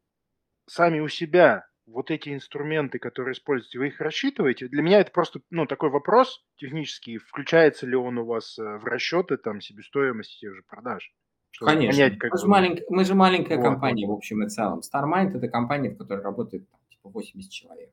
[0.67, 4.69] сами у себя вот эти инструменты, которые используете, вы их рассчитываете?
[4.69, 8.85] Для меня это просто, ну, такой вопрос технический, включается ли он у вас э, в
[8.85, 11.13] расчеты там себестоимости тех же продаж?
[11.61, 12.05] Конечно.
[12.05, 12.81] Понять, как мы, же малень...
[12.89, 14.81] мы же маленькая вот, компания в общем и целом.
[14.81, 17.91] StarMind– это компания, в которой работает там, типа 80 человек.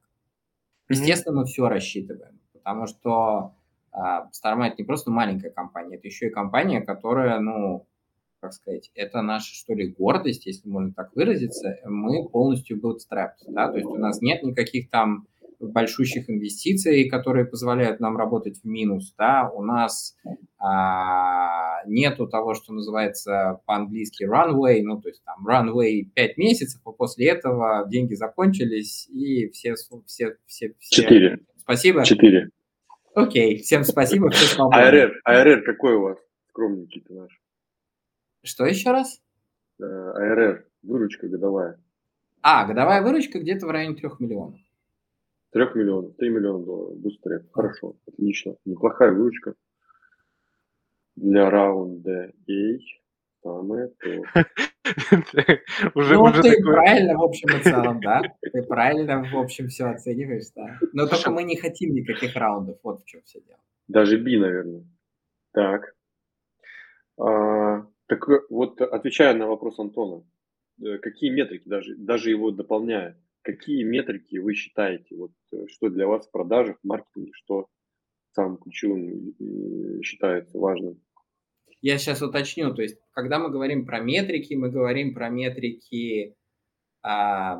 [0.88, 1.40] Естественно, mm-hmm.
[1.42, 3.54] мы все рассчитываем, потому что
[3.94, 7.86] Starma это не просто маленькая компания, это еще и компания, которая, ну,
[8.40, 11.78] как сказать, это наша, что ли, гордость, если можно так выразиться.
[11.86, 15.28] Мы полностью bootstrapped, да, то есть у нас нет никаких там
[15.60, 20.16] большущих инвестиций, которые позволяют нам работать в минус, да, у нас
[20.58, 26.92] а, нету того, что называется по-английски runway, ну, то есть там runway 5 месяцев, а
[26.92, 31.02] после этого деньги закончились, и все, все, все, все...
[31.04, 31.40] Четыре.
[31.58, 32.04] Спасибо.
[32.06, 32.50] Четыре.
[33.14, 34.82] Окей, всем спасибо, все свободны.
[34.82, 36.18] АРР, АРР какой у вас?
[36.50, 37.42] Скромненький ты наш.
[38.44, 39.22] Что еще раз?
[39.82, 41.80] Э, АРР, выручка годовая.
[42.42, 44.60] А, годовая выручка где-то в районе 3 миллионов.
[45.52, 47.46] 3 миллионов, 3 миллиона долларов, быстрее.
[47.52, 48.56] Хорошо, отлично.
[48.66, 49.56] Неплохая выручка
[51.16, 52.78] для раунда A.
[53.42, 54.10] Самое то.
[55.96, 56.74] Уже, ну, уже ты такой...
[56.74, 58.22] правильно в общем и целом, да?
[58.42, 60.78] Ты правильно в общем все оцениваешь, да.
[60.94, 63.60] Но только мы не хотим никаких раундов, вот в чем все дело.
[63.88, 64.84] Даже B, наверное.
[65.54, 65.96] Так.
[67.18, 70.24] А, так вот, отвечая на вопрос Антона,
[70.82, 76.08] э, какие метрики, даже, даже его дополняя, какие метрики вы считаете, вот, э, что для
[76.08, 77.68] вас в продажах, в маркетинге, что
[78.32, 79.34] самым ключевым
[80.04, 81.02] считается важным?
[81.82, 86.36] Я сейчас уточню, то есть, когда мы говорим про метрики, мы говорим про метрики
[87.02, 87.60] а,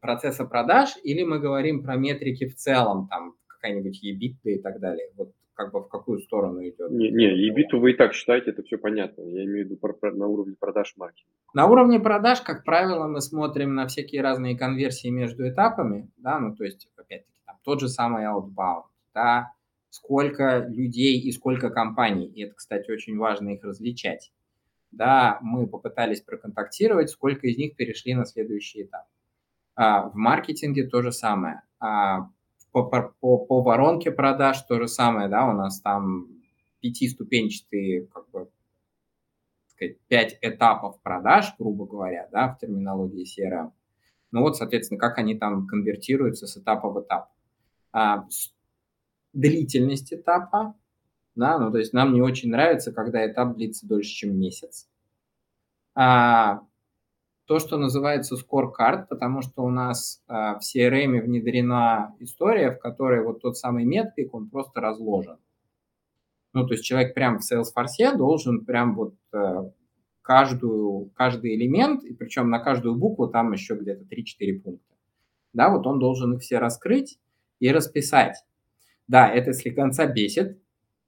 [0.00, 5.10] процесса продаж, или мы говорим про метрики в целом, там, какая-нибудь EBITDA и так далее.
[5.16, 6.90] Вот как бы в какую сторону идет?
[6.90, 9.20] Не, не EBITDA вы и так считаете, это все понятно.
[9.22, 11.34] Я имею в виду про, про, на уровне продаж маркетинга.
[11.52, 16.56] На уровне продаж, как правило, мы смотрим на всякие разные конверсии между этапами, да, ну,
[16.56, 19.52] то есть, опять-таки, там, тот же самый outbound, да,
[19.90, 22.26] сколько людей и сколько компаний.
[22.26, 24.32] И это, кстати, очень важно их различать.
[24.92, 29.04] Да, мы попытались проконтактировать, сколько из них перешли на следующий этап.
[29.74, 31.62] А, в маркетинге то же самое.
[31.78, 32.30] А,
[32.72, 36.28] по, по, по воронке продаж то же самое, да, у нас там
[36.80, 38.50] пятиступенчатые, как бы,
[39.68, 43.72] сказать, пять этапов продаж, грубо говоря, да, в терминологии CRM.
[44.32, 47.30] Ну вот, соответственно, как они там конвертируются с этапа в этап.
[47.92, 48.26] А,
[49.32, 50.74] длительность этапа,
[51.34, 54.88] да, ну, то есть нам не очень нравится, когда этап длится дольше, чем месяц.
[55.94, 56.62] А,
[57.50, 63.24] то, что называется scorecard, потому что у нас а, в CRM внедрена история, в которой
[63.24, 65.36] вот тот самый метрик, он просто разложен.
[66.52, 69.68] Ну, то есть человек прямо в Salesforce должен прям вот а,
[70.22, 74.94] каждую, каждый элемент, и причем на каждую букву там еще где-то 3-4 пункта.
[75.52, 77.18] Да, вот он должен их все раскрыть
[77.58, 78.36] и расписать.
[79.08, 80.56] Да, это слегонца бесит,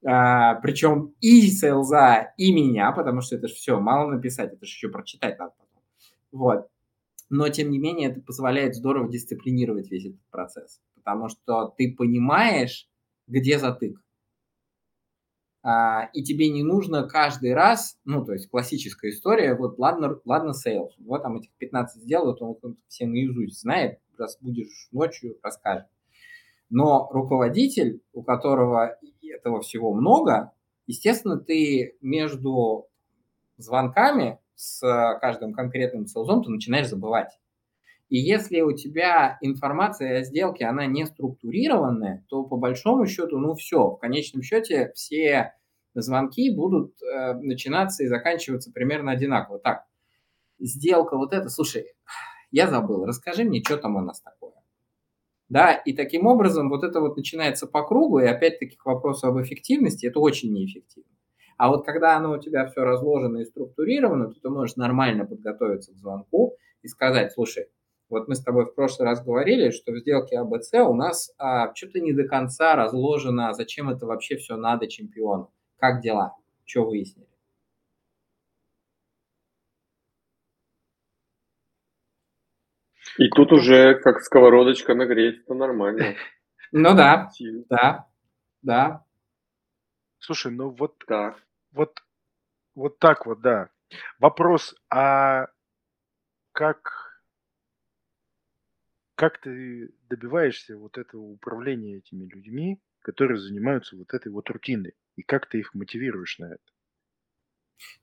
[0.05, 4.72] а, причем и селза, и меня, потому что это же все, мало написать, это же
[4.72, 5.53] еще прочитать надо.
[6.32, 6.68] Вот.
[7.30, 12.88] Но, тем не менее, это позволяет здорово дисциплинировать весь этот процесс, потому что ты понимаешь,
[13.26, 14.02] где затык.
[15.62, 20.54] А, и тебе не нужно каждый раз, ну, то есть классическая история, вот ладно, ладно,
[20.54, 25.86] sales, вот там этих 15 сделают, он, он все наизусть знает, раз будешь ночью, расскажет.
[26.68, 30.52] Но руководитель, у которого этого всего много,
[30.86, 32.88] естественно, ты между
[33.56, 34.80] звонками с
[35.20, 37.38] каждым конкретным sales ом ты начинаешь забывать.
[38.09, 43.55] И если у тебя информация о сделке, она не структурированная, то по большому счету, ну
[43.55, 45.55] все, в конечном счете все
[45.94, 49.59] звонки будут э, начинаться и заканчиваться примерно одинаково.
[49.59, 49.86] Так,
[50.59, 51.86] сделка вот эта, слушай,
[52.50, 54.53] я забыл, расскажи мне, что там у нас такое.
[55.48, 59.40] Да, и таким образом вот это вот начинается по кругу, и опять-таки к вопросу об
[59.40, 61.11] эффективности, это очень неэффективно.
[61.57, 65.92] А вот когда оно у тебя все разложено и структурировано, то ты можешь нормально подготовиться
[65.92, 67.66] к звонку и сказать, слушай,
[68.09, 71.74] вот мы с тобой в прошлый раз говорили, что в сделке АБЦ у нас а,
[71.74, 75.50] что-то не до конца разложено, а зачем это вообще все надо чемпиону.
[75.78, 76.36] Как дела?
[76.66, 77.26] Что выяснили?
[83.18, 86.14] И тут уже как сковородочка нагреть, это нормально.
[86.74, 87.28] Ну да,
[87.68, 88.07] да,
[88.62, 89.05] да.
[90.22, 91.42] Слушай, ну вот, так.
[91.72, 92.00] вот,
[92.76, 93.70] вот так вот, да.
[94.20, 95.48] Вопрос, а
[96.52, 97.20] как,
[99.16, 105.24] как ты добиваешься вот этого управления этими людьми, которые занимаются вот этой вот рутиной, и
[105.24, 106.62] как ты их мотивируешь на это?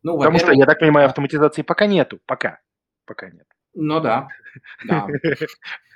[0.04, 2.60] Ну, Потому что, я так понимаю, автоматизации пока нету, пока,
[3.06, 3.48] пока нет.
[3.74, 4.28] Ну да,
[4.84, 5.08] да.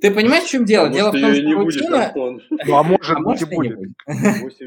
[0.00, 0.86] Ты понимаешь, в чем дело?
[0.86, 2.12] Может, дело в том, что не рутина...
[2.14, 3.78] Будет, ну, а может, а может быть, и будет.
[3.78, 3.94] будет.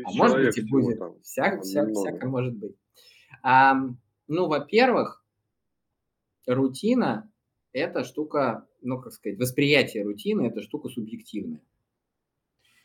[0.06, 1.00] А может быть и будет.
[1.24, 2.76] Вся, вся, всяко может быть.
[3.42, 3.76] А,
[4.28, 5.24] ну, во-первых,
[6.46, 7.32] рутина–
[7.74, 11.62] это штука, ну, как сказать, восприятие рутины– это штука субъективная.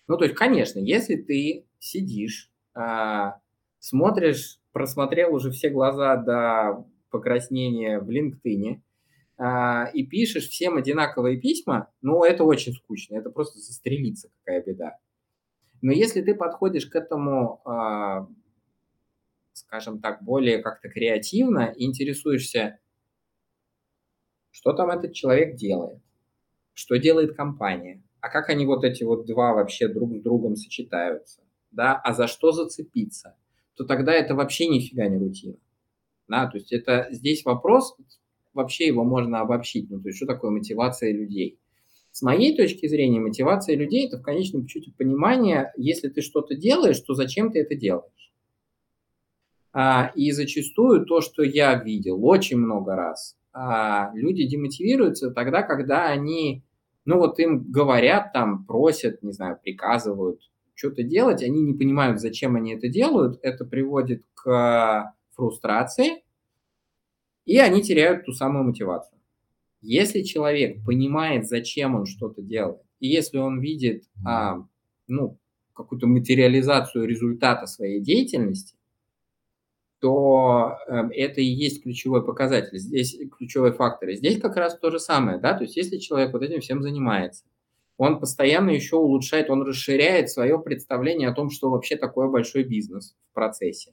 [0.06, 3.40] Ну, то есть, конечно, если ты сидишь, а,
[3.80, 8.80] смотришь, просмотрел уже все глаза до покраснения в LinkedIn,
[9.38, 14.98] а, и пишешь всем одинаковые письма, ну, это очень скучно, это просто застрелиться, какая беда.
[15.82, 18.28] Но если ты подходишь к этому, а,
[19.52, 22.78] скажем так, более как-то креативно, интересуешься,
[24.50, 26.00] что там этот человек делает,
[26.72, 31.42] что делает компания, а как они вот эти вот два вообще друг с другом сочетаются,
[31.70, 33.36] да, а за что зацепиться,
[33.74, 35.58] то тогда это вообще нифига не рутина.
[36.26, 37.96] Да, то есть это здесь вопрос,
[38.56, 41.58] вообще его можно обобщить, ну, то есть что такое мотивация людей.
[42.10, 46.98] С моей точки зрения, мотивация людей– это в конечном счете понимание, если ты что-то делаешь,
[47.00, 48.32] то зачем ты это делаешь.
[49.72, 56.06] А, и зачастую то, что я видел очень много раз, а, люди демотивируются тогда, когда
[56.06, 56.64] они,
[57.04, 60.40] ну вот им говорят, там, просят, не знаю, приказывают
[60.72, 66.22] что-то делать, они не понимают, зачем они это делают, это приводит к фрустрации,
[67.46, 69.18] и они теряют ту самую мотивацию.
[69.80, 74.64] Если человек понимает, зачем он что-то делает, и если он видит а,
[75.06, 75.38] ну,
[75.72, 78.74] какую-то материализацию результата своей деятельности,
[80.00, 84.12] то э, это и есть ключевой показатель, здесь ключевой фактор.
[84.12, 87.44] Здесь как раз то же самое, да, то есть если человек вот этим всем занимается,
[87.96, 93.16] он постоянно еще улучшает, он расширяет свое представление о том, что вообще такое большой бизнес
[93.30, 93.92] в процессе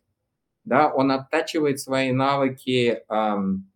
[0.66, 3.70] да, он оттачивает свои навыки эм,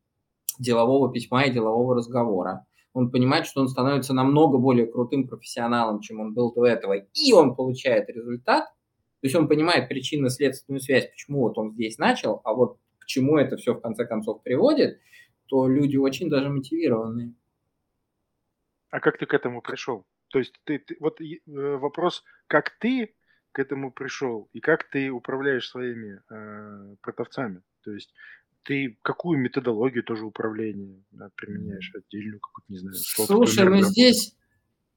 [0.60, 2.66] делового письма и делового разговора.
[2.94, 7.34] Он понимает, что он становится намного более крутым профессионалом, чем он был до этого, и
[7.34, 8.66] он получает результат.
[8.66, 13.38] То есть он понимает причинно-следственную связь, почему вот он здесь начал, а вот к чему
[13.38, 15.00] это все в конце концов приводит,
[15.48, 17.34] то люди очень даже мотивированные.
[18.90, 20.06] А как ты к этому пришел?
[20.30, 23.16] То есть ты, ты вот э, вопрос, как ты
[23.58, 27.64] к этому пришел и как ты управляешь своими э, продавцами.
[27.84, 28.14] То есть
[28.62, 32.96] ты какую методологию тоже управления да, применяешь отдельную какую-то, не знаю.
[32.96, 34.36] Слушай, ну здесь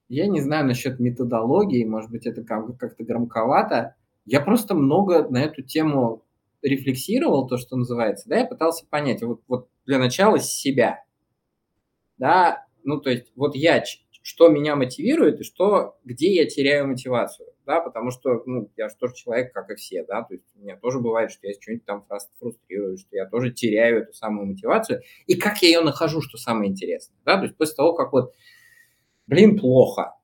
[0.09, 3.95] я не знаю насчет методологии, может быть, это как-то громковато.
[4.27, 6.27] Я просто много на эту тему
[6.61, 11.03] рефлексировал, то, что называется, да, я пытался понять, вот, вот для начала себя,
[12.19, 13.83] да, ну, то есть вот я,
[14.21, 18.97] что меня мотивирует и что, где я теряю мотивацию да, потому что, ну, я же
[18.97, 21.85] тоже человек, как и все, да, то есть у меня тоже бывает, что я что-нибудь
[21.85, 22.05] там
[22.39, 26.71] фрустрирую, что я тоже теряю эту самую мотивацию, и как я ее нахожу, что самое
[26.71, 28.35] интересное, да, то есть после того, как вот,
[29.27, 30.15] блин, плохо,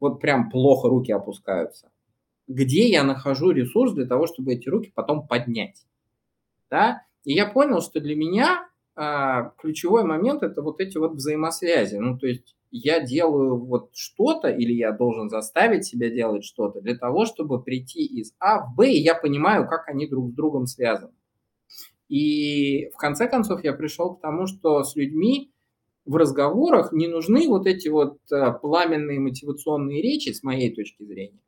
[0.00, 1.90] вот прям плохо руки опускаются,
[2.46, 5.86] где я нахожу ресурс для того, чтобы эти руки потом поднять,
[6.70, 11.96] да, и я понял, что для меня а, ключевой момент это вот эти вот взаимосвязи,
[11.96, 16.96] ну, то есть я делаю вот что-то или я должен заставить себя делать что-то для
[16.96, 20.66] того, чтобы прийти из А в Б, и я понимаю, как они друг с другом
[20.66, 21.14] связаны.
[22.08, 25.52] И в конце концов я пришел к тому, что с людьми
[26.04, 31.42] в разговорах не нужны вот эти вот э, пламенные мотивационные речи, с моей точки зрения,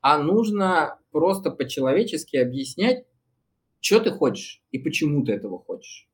[0.00, 3.04] а нужно просто по-человечески объяснять,
[3.80, 6.08] что ты хочешь и почему ты этого хочешь.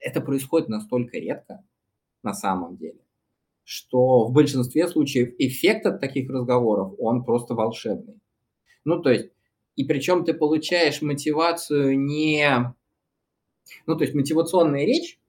[0.00, 1.64] Это происходит настолько редко,
[2.22, 3.00] на самом деле,
[3.64, 8.20] что в большинстве случаев эффект от таких разговоров, он просто волшебный.
[8.84, 9.30] Ну, то есть,
[9.76, 12.74] и причем ты получаешь мотивацию не...
[13.86, 15.20] Ну, то есть мотивационная речь,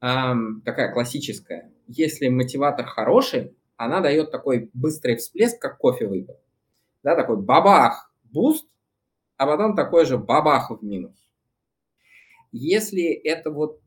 [0.00, 6.36] эм, такая классическая, если мотиватор хороший, она дает такой быстрый всплеск, как кофе выпил.
[7.02, 8.68] Да, такой бабах, boost,
[9.36, 11.16] а потом такой же бабах в минус.
[12.52, 13.81] Если это вот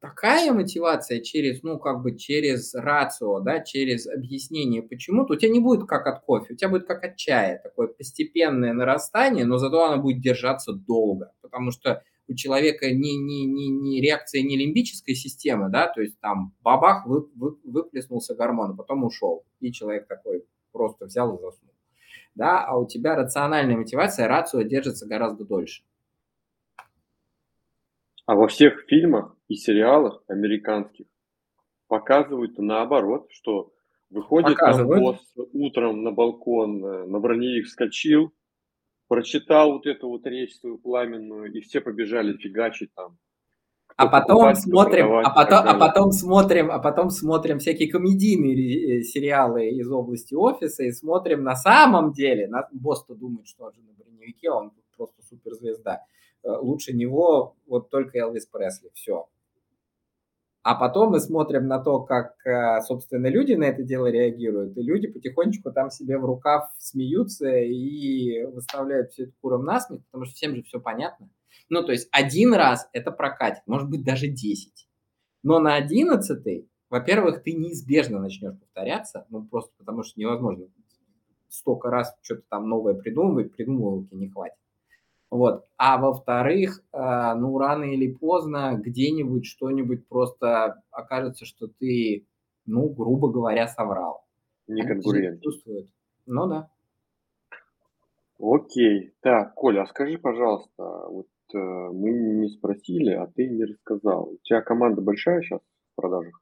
[0.00, 5.52] такая мотивация через, ну, как бы через рацио, да, через объяснение почему, то у тебя
[5.52, 9.58] не будет как от кофе, у тебя будет как от чая, такое постепенное нарастание, но
[9.58, 14.56] зато оно будет держаться долго, потому что у человека не, не, не, не реакция не
[14.56, 19.70] лимбической системы, да, то есть там бабах, вы, вы, выплеснулся гормон, а потом ушел, и
[19.72, 21.74] человек такой просто взял и заснул.
[22.34, 25.82] Да, а у тебя рациональная мотивация, рацио держится гораздо дольше.
[28.24, 31.06] А во всех фильмах и сериалах американских
[31.88, 33.72] показывают наоборот, что
[34.08, 35.18] выходит там босс
[35.52, 38.32] утром на балкон, э, на броневик вскочил,
[39.08, 43.18] прочитал вот эту вот речь свою пламенную, и все побежали фигачить там.
[43.96, 49.68] А потом смотрим, а потом, а потом смотрим, а потом смотрим всякие комедийные э, сериалы
[49.70, 53.92] из области офиса и смотрим на самом деле, на, босс-то думает, что он же на
[53.94, 56.04] броневике, он просто суперзвезда.
[56.44, 58.90] Э, лучше него вот только Элвис Пресли.
[58.94, 59.26] Все.
[60.62, 64.82] А потом мы смотрим на то, как, э, собственно, люди на это дело реагируют, и
[64.82, 70.34] люди потихонечку там себе в рукав смеются и выставляют все это куром насмех, потому что
[70.34, 71.30] всем же все понятно.
[71.70, 74.86] Ну, то есть один раз это прокатит, может быть, даже 10.
[75.42, 80.66] Но на одиннадцатый, во-первых, ты неизбежно начнешь повторяться, ну, просто потому что невозможно
[81.48, 84.56] столько раз что-то там новое придумывать, придумывалки не хватит.
[85.30, 85.64] Вот.
[85.76, 92.26] А во-вторых, э, ну, рано или поздно где-нибудь что-нибудь просто окажется, что ты,
[92.66, 94.24] ну, грубо говоря, соврал.
[94.66, 95.40] Не конкурент.
[95.42, 95.88] Чувствуют.
[96.26, 96.70] Ну да.
[98.40, 99.12] Окей.
[99.20, 104.30] Так, Коля, а скажи, пожалуйста, вот э, мы не спросили, а ты не рассказал.
[104.30, 106.40] У тебя команда большая сейчас в продажах?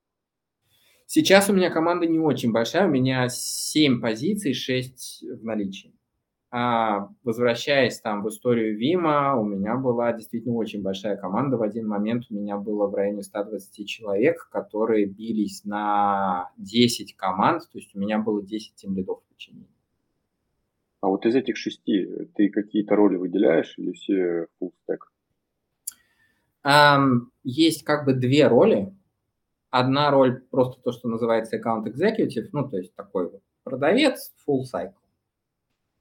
[1.06, 5.97] Сейчас у меня команда не очень большая, у меня 7 позиций, 6 в наличии.
[6.50, 11.58] А возвращаясь там в историю Вима, у меня была действительно очень большая команда.
[11.58, 17.64] В один момент у меня было в районе 120 человек, которые бились на 10 команд,
[17.70, 19.68] то есть у меня было 10 тем лидов в подчинении.
[21.02, 25.00] А вот из этих шести ты какие-то роли выделяешь или все full stack?
[26.64, 28.94] Um, есть как бы две роли.
[29.70, 34.62] Одна роль просто то, что называется аккаунт executive, ну, то есть такой вот продавец full
[34.62, 34.97] cycle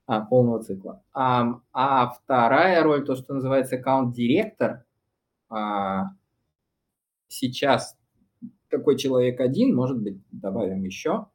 [0.08, 1.04] а, полного цикла.
[1.14, 4.86] А, а вторая роль, то, что называется аккаунт-директор,
[5.50, 6.12] а,
[7.28, 7.98] сейчас
[8.70, 11.28] такой человек один, может быть, добавим еще,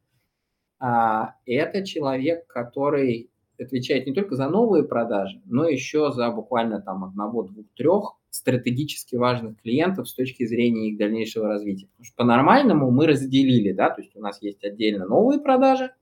[0.78, 7.04] а, это человек, который отвечает не только за новые продажи, но еще за буквально там
[7.04, 11.86] одного, двух, трех стратегически важных клиентов с точки зрения их дальнейшего развития.
[11.88, 15.92] Потому что по-нормальному мы разделили, да, то есть у нас есть отдельно новые продажи,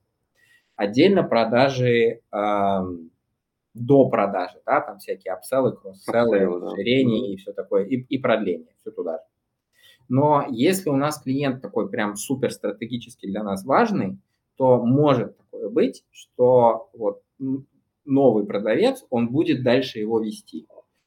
[0.81, 2.79] Отдельно продажи э,
[3.75, 7.33] до продажи, да, там всякие апселлы, кросселлы, расширения да.
[7.33, 9.23] и все такое, и, и продление, все туда же.
[10.09, 14.17] Но если у нас клиент такой прям супер стратегический для нас важный,
[14.57, 17.21] то может такое быть, что вот
[18.03, 20.65] новый продавец, он будет дальше его вести.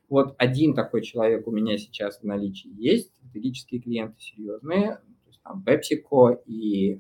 [0.09, 5.43] Вот один такой человек у меня сейчас в наличии есть, стратегические клиенты серьезные, то есть
[5.43, 6.99] там PepsiCo и э,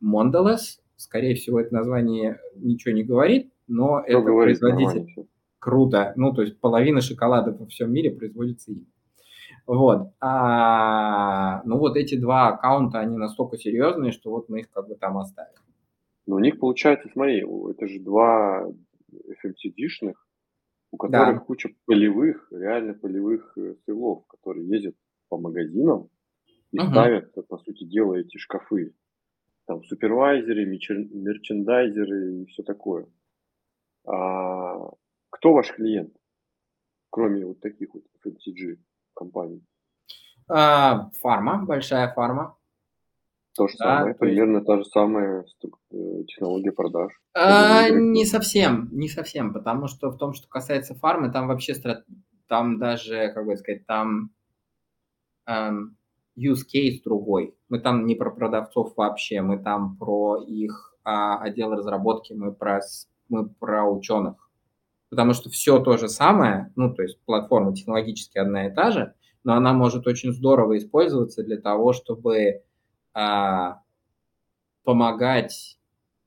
[0.00, 5.28] Mondelez, Скорее всего, это название ничего не говорит, но Что это говорит производитель название?
[5.58, 6.12] круто.
[6.16, 8.86] Ну, то есть половина шоколада во всем мире производится им.
[9.66, 10.12] Вот.
[10.20, 14.94] А, ну, вот эти два аккаунта, они настолько серьезные, что вот мы их как бы
[14.94, 15.62] там оставим.
[16.26, 18.68] Но у них получается, смотри, это же два
[19.10, 20.16] FMCD-шных,
[20.90, 21.44] у которых да.
[21.46, 24.96] куча полевых, реально полевых э, силов, которые ездят
[25.30, 26.10] по магазинам
[26.72, 26.90] и угу.
[26.90, 28.92] ставят, по сути дела, эти шкафы
[29.70, 33.06] там супервайзеры, мерчендайзеры и все такое.
[34.04, 34.90] А,
[35.30, 36.12] кто ваш клиент,
[37.08, 38.78] кроме вот таких вот FMCG
[39.14, 39.64] компаний?
[40.48, 42.56] А, фарма, большая фарма.
[43.54, 44.66] То же да, самое, то примерно есть...
[44.66, 47.12] та же самая э, технология продаж.
[47.34, 51.74] А, не совсем, не совсем, потому что в том, что касается фармы, там вообще
[52.48, 54.30] там даже, как бы сказать, там
[55.46, 55.96] эм,
[56.40, 57.54] use case другой.
[57.68, 62.80] Мы там не про продавцов вообще, мы там про их а, отдел разработки, мы про,
[63.28, 64.50] мы про ученых.
[65.10, 69.14] Потому что все то же самое, ну, то есть платформа технологически одна и та же,
[69.44, 72.62] но она может очень здорово использоваться для того, чтобы
[73.12, 73.82] а,
[74.84, 75.78] помогать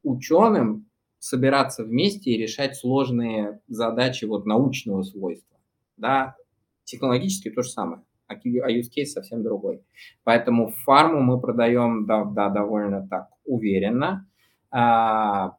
[0.03, 0.89] ученым
[1.19, 5.57] собираться вместе и решать сложные задачи вот научного свойства.
[5.95, 6.35] Да,
[6.83, 8.03] технологически то же самое
[8.35, 9.83] а use case совсем другой.
[10.23, 14.27] Поэтому фарму мы продаем да, да, довольно так уверенно.
[14.71, 15.57] А,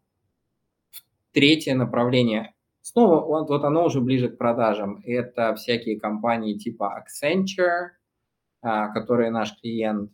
[1.33, 7.91] третье направление, снова вот, вот оно уже ближе к продажам, это всякие компании типа Accenture,
[8.63, 10.11] а, которые наш клиент,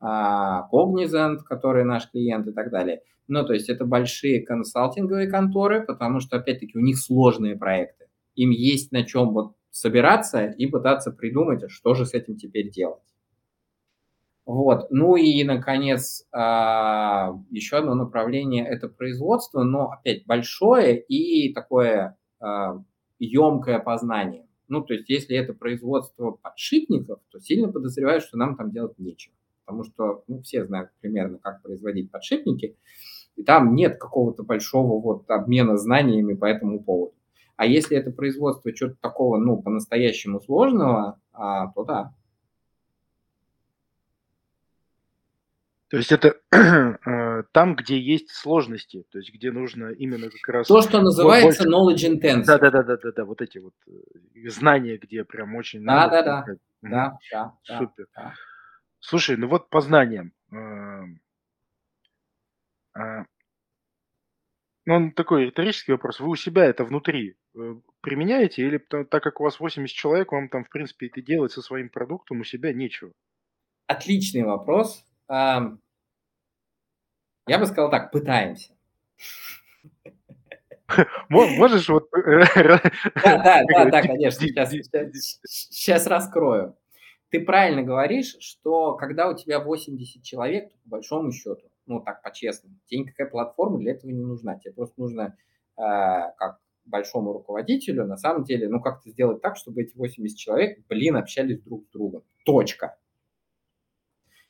[0.00, 3.00] а, Cognizant, который наш клиент и так далее.
[3.28, 8.08] Ну, то есть это большие консалтинговые конторы, потому что, опять-таки, у них сложные проекты.
[8.34, 13.02] Им есть на чем вот собираться и пытаться придумать, что же с этим теперь делать.
[14.44, 14.90] Вот.
[14.90, 22.16] Ну и, наконец, а, еще одно направление– это производство, но, опять, большое и такое
[23.18, 24.46] емкое а, познание.
[24.68, 29.34] Ну, то есть, если это производство подшипников, то сильно подозреваю, что нам там делать нечего.
[29.64, 32.76] Потому что ну, все знают примерно, как производить подшипники,
[33.36, 37.14] и там нет какого-то большого вот обмена знаниями по этому поводу.
[37.56, 42.14] А если это производство чего-то такого, ну, по-настоящему сложного, а, то да.
[45.88, 50.66] То есть это э, там, где есть сложности, то есть где нужно именно как раз...
[50.66, 52.06] То, что называется больше...
[52.08, 52.44] knowledge intensive.
[52.44, 55.84] Да, да, да, да, да, да, вот эти вот э, знания, где прям очень...
[55.84, 56.44] Да, да, да,
[56.80, 58.06] да, да, Супер.
[58.16, 58.32] Да,
[59.00, 60.32] Слушай, ну вот по знаниям.
[64.84, 66.18] Ну, он такой риторический вопрос.
[66.18, 70.32] Вы у себя это внутри э, применяете или та- так как у вас 80 человек,
[70.32, 73.12] вам там, в принципе, это делать со своим продуктом у себя нечего?
[73.86, 75.04] Отличный вопрос.
[75.28, 75.78] Я
[77.58, 78.72] бы сказал так, пытаемся.
[81.28, 82.08] Мо- Можешь вот...
[82.14, 82.80] э, Да,
[83.22, 86.76] да, да, да, ди- конечно, сейчас, сейчас, сейчас раскрою.
[87.30, 92.76] Ты правильно говоришь, что когда у тебя 80 человек, по большому счету, ну так по-честному,
[92.86, 94.58] тебе никакая платформа для этого не нужна.
[94.58, 95.36] Тебе просто нужно,
[95.76, 100.78] э, как большому руководителю, на самом деле, ну как-то сделать так, чтобы эти 80 человек,
[100.88, 102.24] блин, общались друг с другом.
[102.44, 102.96] Точка.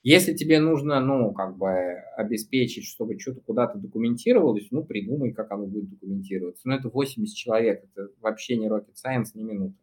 [0.05, 1.69] Если тебе нужно, ну, как бы
[2.17, 6.63] обеспечить, чтобы что-то куда-то документировалось, ну, придумай, как оно будет документироваться.
[6.67, 9.77] Но это 80 человек, это вообще не rocket science, ни минуты.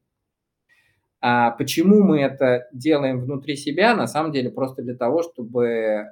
[1.21, 3.95] А почему мы это делаем внутри себя?
[3.95, 6.11] На самом деле просто для того, чтобы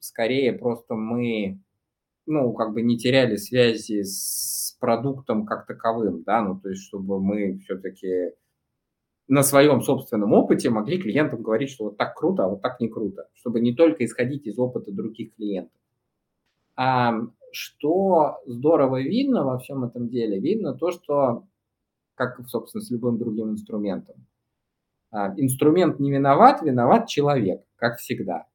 [0.00, 1.60] скорее просто мы,
[2.26, 7.20] ну, как бы не теряли связи с продуктом как таковым, да, ну, то есть чтобы
[7.20, 8.32] мы все-таки
[9.28, 12.88] на своем собственном опыте могли клиентам говорить, что вот так круто, а вот так не
[12.88, 15.78] круто, чтобы не только исходить из опыта других клиентов.
[16.74, 17.12] А
[17.52, 20.40] что здорово видно во всем этом деле?
[20.40, 21.44] Видно то, что,
[22.14, 24.26] как, собственно, с любым другим инструментом,
[25.12, 28.46] а, инструмент не виноват, виноват человек, как всегда.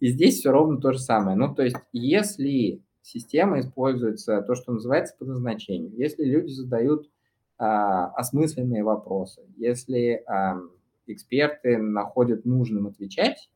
[0.00, 1.36] И здесь все ровно то же самое.
[1.36, 7.08] Ну, то есть, если система используется то, что называется по назначению, если люди задают
[7.56, 9.42] а, осмысленные вопросы.
[9.56, 10.60] Если а,
[11.06, 13.48] эксперты находят нужным отвечать,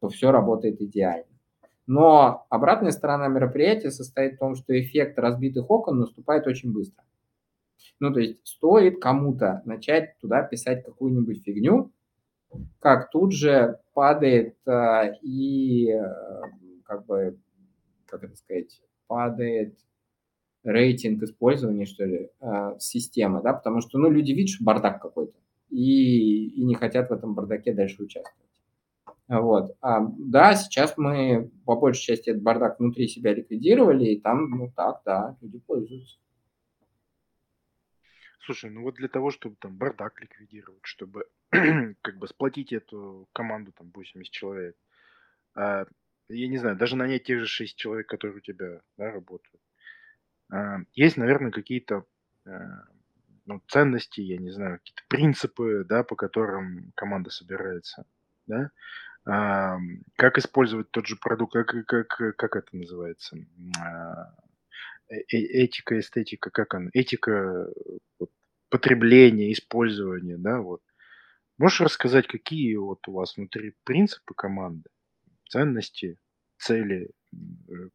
[0.00, 1.26] то все работает идеально.
[1.86, 7.04] Но обратная сторона мероприятия состоит в том, что эффект разбитых окон наступает очень быстро.
[8.00, 11.92] Ну, то есть стоит кому-то начать туда писать какую-нибудь фигню,
[12.78, 16.42] как тут же падает а, и, а,
[16.84, 17.36] как бы,
[18.06, 19.76] как это сказать, падает
[20.62, 25.36] рейтинг использования, что ли, э, системы, да, потому что, ну, люди видят, что бардак какой-то,
[25.70, 28.48] и, и не хотят в этом бардаке дальше участвовать.
[29.26, 29.76] Вот.
[29.80, 34.70] А, да, сейчас мы по большей части этот бардак внутри себя ликвидировали, и там, ну
[34.76, 36.18] так, да, люди пользуются.
[38.46, 41.24] Слушай, ну вот для того, чтобы там бардак ликвидировать, чтобы
[42.02, 44.76] как бы сплотить эту команду, там 80 человек,
[45.54, 45.86] а,
[46.28, 49.60] я не знаю, даже нанять тех же 6 человек, которые у тебя да, работают,
[50.52, 52.04] а, есть, наверное, какие-то
[52.46, 52.84] а,
[53.46, 58.04] ну, ценности, я не знаю, какие-то принципы, да, по которым команда собирается,
[58.46, 58.70] да,
[59.26, 59.78] а,
[60.16, 63.38] как использовать тот же продукт, как, как, как это называется,
[63.80, 64.34] а,
[65.10, 67.68] э, э- этика, эстетика, как она, этика
[68.18, 68.30] вот,
[68.70, 70.82] потребления, использования, да, вот.
[71.58, 74.88] Можешь рассказать, какие вот у вас внутри принципы команды,
[75.48, 76.16] ценности,
[76.56, 77.10] цели,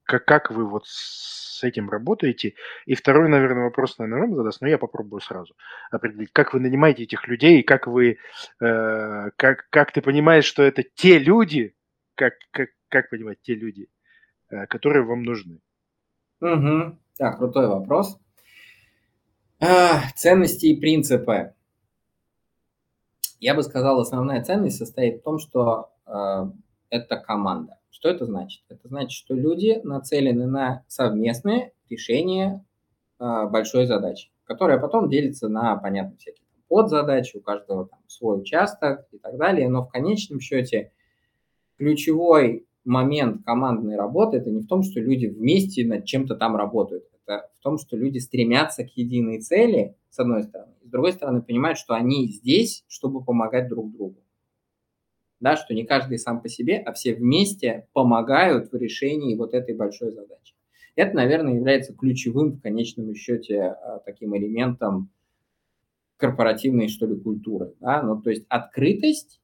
[0.04, 2.56] как, как вы вот с этим работаете?
[2.86, 5.56] И второй, наверное, вопрос, наверное, вам задаст, но я попробую сразу
[5.92, 8.18] определить, как вы нанимаете этих людей, как вы,
[8.60, 11.74] э, как, как ты понимаешь, что это те люди,
[12.16, 13.88] как, как, как понимать, те люди,
[14.50, 15.62] э, которые вам нужны?
[16.42, 16.98] Угу.
[17.18, 18.20] Так, крутой вопрос.
[19.60, 21.54] А, ценности и принципы.
[23.44, 26.46] Я бы сказал, основная ценность состоит в том, что э,
[26.90, 27.78] это команда.
[27.90, 28.64] Что это значит?
[28.70, 32.64] Это значит, что люди нацелены на совместное решение
[33.20, 39.10] э, большой задачи, которая потом делится на, понятно, всякие подзадачи, у каждого там свой участок
[39.12, 39.68] и так далее.
[39.68, 40.94] Но в конечном счете
[41.78, 47.04] ключевой момент командной работы это не в том, что люди вместе над чем-то там работают.
[47.26, 51.42] Это в том, что люди стремятся к единой цели, с одной стороны, с другой стороны,
[51.42, 54.24] понимают, что они здесь, чтобы помогать друг другу.
[55.40, 59.76] Да, что не каждый сам по себе, а все вместе помогают в решении вот этой
[59.76, 60.56] большой задачи.
[60.96, 65.10] Это, наверное, является ключевым в конечном счете таким элементом
[66.18, 67.74] корпоративной, что ли, культуры.
[67.80, 68.04] Да?
[68.04, 69.42] Ну, то есть открытость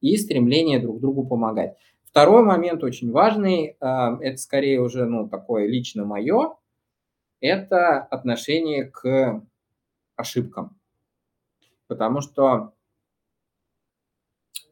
[0.00, 1.76] и стремление друг другу помогать.
[2.04, 6.54] Второй момент очень важный, это скорее уже ну, такое лично мое,
[7.40, 9.42] это отношение к
[10.16, 10.78] ошибкам.
[11.86, 12.74] Потому что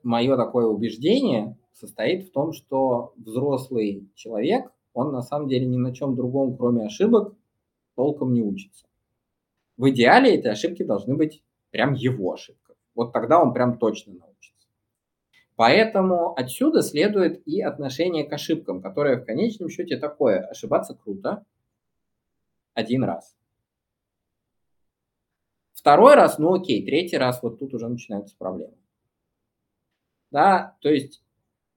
[0.02, 5.94] мое такое убеждение состоит в том, что взрослый человек, он на самом деле ни на
[5.94, 7.34] чем другом, кроме ошибок,
[7.94, 8.86] толком не учится.
[9.76, 12.74] В идеале эти ошибки должны быть прям его ошибка.
[12.94, 14.68] Вот тогда он прям точно научится.
[15.54, 20.40] Поэтому отсюда следует и отношение к ошибкам, которое в конечном счете такое.
[20.40, 21.44] Ошибаться круто
[22.76, 23.34] один раз.
[25.74, 28.74] Второй раз, ну окей, третий раз, вот тут уже начинаются проблемы.
[30.30, 31.22] Да, то есть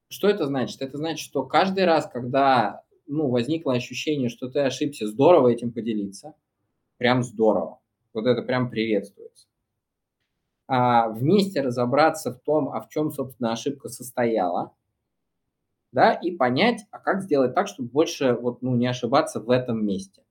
[0.10, 0.82] Что это значит?
[0.82, 6.36] Это значит, что каждый раз, когда ну, возникло ощущение, что ты ошибся, здорово этим поделиться.
[6.98, 7.80] Прям здорово.
[8.14, 9.48] Вот это прям приветствуется.
[10.68, 14.74] А вместе разобраться в том, а в чем, собственно, ошибка состояла,
[15.92, 19.86] да, и понять, а как сделать так, чтобы больше вот, ну, не ошибаться в этом
[19.86, 20.24] месте.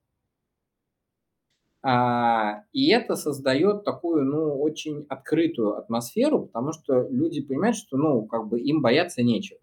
[1.81, 8.25] А, и это создает такую, ну, очень открытую атмосферу, потому что люди понимают, что, ну,
[8.25, 9.59] как бы им бояться нечего.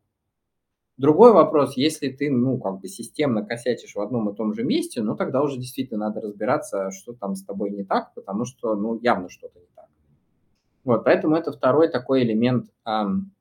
[0.96, 5.02] Другой вопрос, если ты, ну, как бы системно косячишь в одном и том же месте,
[5.02, 8.98] ну, тогда уже действительно надо разбираться, что там с тобой не так, потому что, ну,
[9.02, 9.88] явно что-то не так.
[10.84, 13.32] Вот, поэтому это второй такой элемент эм,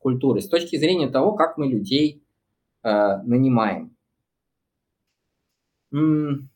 [0.00, 0.40] культуры.
[0.40, 2.24] С точки зрения того, как мы людей
[2.82, 3.96] э, нанимаем.
[5.92, 6.50] М-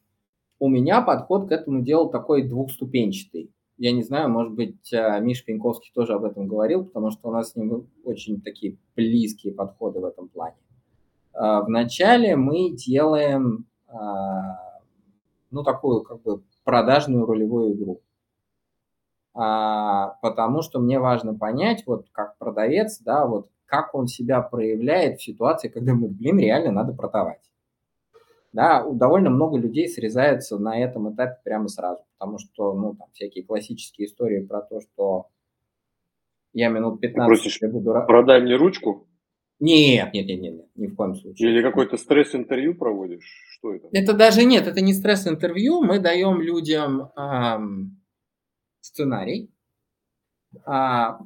[0.59, 5.45] у меня подход к этому делу такой двухступенчатый я не знаю, может быть, а, Миш
[5.45, 10.01] Пеньковский тоже об этом говорил, потому что у нас с ним очень такие близкие подходы
[10.01, 10.57] в этом плане.
[11.33, 14.81] А, вначале мы делаем, а,
[15.53, 18.03] ну, такую как бы продажную ролевую игру.
[19.33, 25.23] Потому что мне важно понять, вот как продавец, да, вот как он себя проявляет в
[25.23, 27.48] ситуации, когда мы, блин, реально надо продавать
[28.53, 33.45] да, довольно много людей срезаются на этом этапе прямо сразу, потому что, ну, там всякие
[33.45, 35.27] классические истории про то, что
[36.55, 37.93] я минут 15 Просишь, буду...
[38.07, 39.07] продай мне ручку?
[39.61, 41.51] Нет, нет, нет, нет, нет, ни в коем случае.
[41.51, 43.25] Или какой-то стресс-интервью проводишь?
[43.51, 43.89] Что это?
[43.93, 45.83] Это даже нет, это не стресс-интервью.
[45.83, 48.01] Мы даем людям эм,
[48.81, 49.51] сценарий,
[50.65, 51.19] а,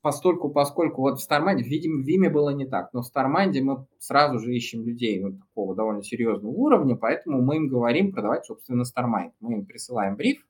[0.00, 3.86] постольку, поскольку вот в Старманде, видимо, в Виме было не так, но в Старманде мы
[3.98, 8.84] сразу же ищем людей ну, такого довольно серьезного уровня, поэтому мы им говорим продавать, собственно,
[8.84, 9.34] Стармайнд.
[9.40, 10.46] Мы им присылаем бриф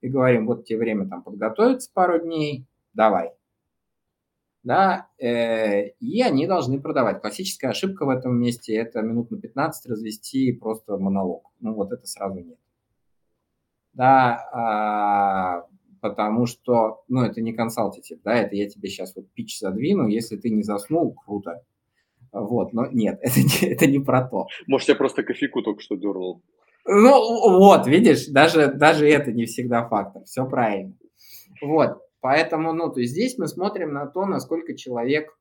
[0.00, 3.32] и говорим, вот тебе время там подготовиться пару дней, давай.
[4.64, 7.20] Да, э, и они должны продавать.
[7.20, 11.50] Классическая ошибка в этом месте– это минут на 15 развести просто монолог.
[11.58, 12.58] Ну, вот это сразу нет.
[13.92, 15.66] Да, а,
[16.02, 20.36] потому что, ну, это не консалтитив, да, это я тебе сейчас вот пич задвину, если
[20.36, 21.62] ты не заснул, круто.
[22.32, 24.48] Вот, но нет, это не, это не про то.
[24.66, 26.42] Может, я просто кофейку только что дернул.
[26.84, 30.94] Ну, вот, видишь, даже, даже это не всегда фактор, все правильно.
[31.62, 35.38] Вот, поэтому, ну, то есть здесь мы смотрим на то, насколько человек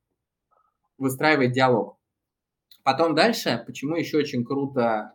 [0.99, 1.97] выстраивает диалог.
[2.83, 5.13] Потом дальше, почему еще очень круто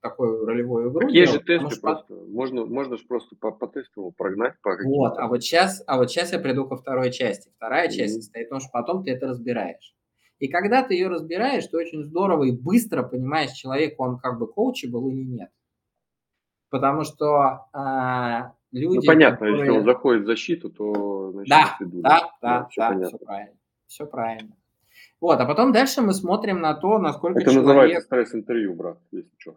[0.00, 1.08] такую ролевую игру.
[1.08, 1.80] Есть же тесты что...
[1.80, 2.14] просто.
[2.14, 4.54] Можно, можно же просто по, по тесту прогнать.
[4.62, 7.50] По вот, а вот, сейчас, а вот сейчас я приду ко второй части.
[7.56, 7.92] Вторая mm-hmm.
[7.92, 9.94] часть состоит в том, что потом ты это разбираешь.
[10.38, 14.46] И когда ты ее разбираешь, ты очень здорово и быстро понимаешь, человек, он как бы
[14.46, 15.50] был или нет.
[16.70, 18.96] Потому что а, люди...
[18.96, 19.58] Ну, понятно, которые...
[19.58, 21.32] если он заходит в защиту, то...
[21.32, 23.56] Значит, да, да, да, да, все, да все правильно.
[23.86, 24.56] Все правильно.
[25.20, 27.66] Вот, а потом дальше мы смотрим на то, насколько Это человек...
[27.66, 29.56] называется стресс-интервью, брат, если что.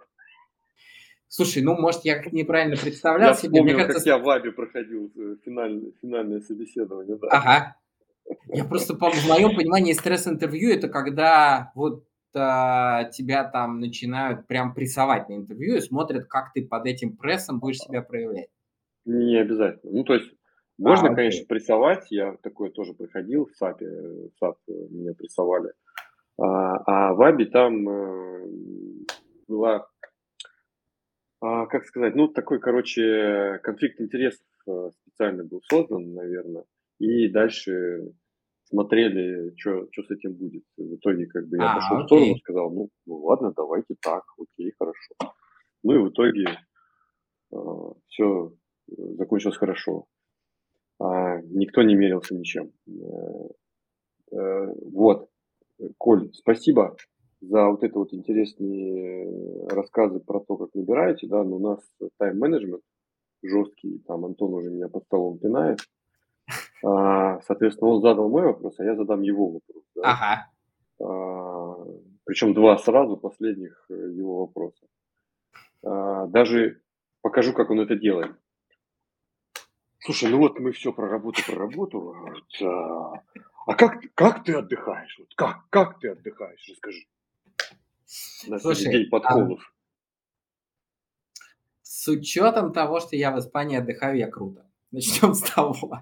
[1.35, 3.49] Слушай, ну, может, я неправильно представлял я себе.
[3.53, 7.17] Вспомнил, Мне кажется, как я в ВАБе проходил э, финальное, финальное собеседование.
[7.17, 7.27] Да.
[7.29, 7.75] Ага.
[8.49, 12.05] Я просто, в моем понимании, стресс-интервью– это когда вот
[12.35, 17.59] а, тебя там начинают прям прессовать на интервью и смотрят, как ты под этим прессом
[17.59, 18.49] будешь себя проявлять.
[19.05, 19.91] Не обязательно.
[19.91, 20.29] Ну, то есть,
[20.77, 22.05] можно, а, конечно, прессовать.
[22.11, 23.87] Я такое тоже проходил в SAPе.
[23.87, 25.73] В SAP меня прессовали.
[26.39, 28.47] А, а в ВАБе там э,
[29.47, 29.87] была
[31.43, 36.63] а, как сказать, ну, такой, короче, конфликт интересов э, специально был создан, наверное,
[36.99, 38.13] и дальше
[38.63, 40.63] смотрели, что с этим будет.
[40.77, 42.03] В итоге, как бы, я а, пошел окей.
[42.03, 45.35] в сторону, сказал, ну, ну, ладно, давайте так, окей, хорошо.
[45.83, 46.45] Ну, и в итоге
[47.51, 47.57] э,
[48.07, 48.53] все
[48.87, 50.05] закончилось хорошо.
[50.97, 52.71] А, никто не мерился ничем.
[52.87, 55.29] Э, э, вот.
[55.97, 56.95] Коль, спасибо
[57.49, 61.79] за вот это вот интересные рассказы про то, как набираете, да, но у нас
[62.17, 62.81] тайм-менеджмент
[63.41, 65.79] жесткий, там Антон уже меня под столом пинает.
[66.85, 69.83] А, соответственно, он задал мой вопрос, а я задам его вопрос.
[69.95, 70.01] Да?
[70.03, 70.51] Ага.
[71.01, 71.85] А,
[72.25, 74.85] причем два сразу последних э, его вопроса.
[75.85, 76.81] А, даже
[77.21, 78.35] покажу, как он это делает.
[79.99, 82.15] Слушай, ну вот мы все про работу, про работу.
[82.63, 83.13] А,
[83.65, 85.17] а как, как ты отдыхаешь?
[85.19, 86.65] Вот как, как ты отдыхаешь?
[86.69, 87.05] Расскажи
[88.47, 89.59] на Слушай, день подколов.
[89.59, 89.73] А,
[91.81, 94.65] с учетом того, что я в Испании отдыхаю, я круто.
[94.91, 96.01] Начнем с того.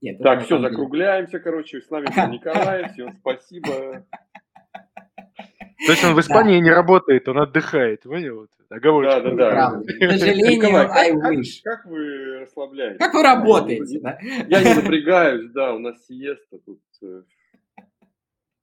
[0.00, 1.80] Нет, так, все, закругляемся, короче.
[1.80, 2.92] С нами был Николай.
[2.92, 4.04] Всем спасибо.
[5.86, 6.64] То есть он в Испании да.
[6.64, 8.46] не работает, он отдыхает, понял?
[8.68, 9.20] Оговорочка.
[9.22, 9.80] Да, да, да.
[9.80, 11.60] К сожалению, Николай, I wish.
[11.64, 12.98] Как, как вы расслабляетесь?
[12.98, 14.18] Как вы работаете, я, да?
[14.48, 16.80] Я не напрягаюсь, да, у нас сиеста тут.
[17.02, 17.22] Э.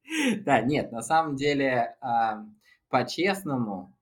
[0.46, 1.96] Да, нет, на самом деле,
[2.90, 3.96] по-честному,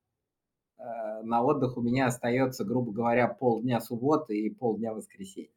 [0.77, 0.83] э,
[1.23, 5.49] на отдых у меня остается, грубо говоря, полдня субботы и полдня воскресенья.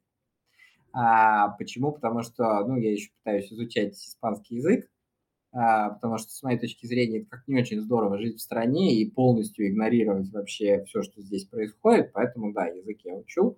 [0.93, 1.91] А, почему?
[1.93, 4.89] Потому что, ну, я еще пытаюсь изучать испанский язык,
[5.53, 8.95] а, потому что, с моей точки зрения, это как не очень здорово жить в стране
[8.95, 12.11] и полностью игнорировать вообще все, что здесь происходит.
[12.13, 13.57] Поэтому, да, язык я учу,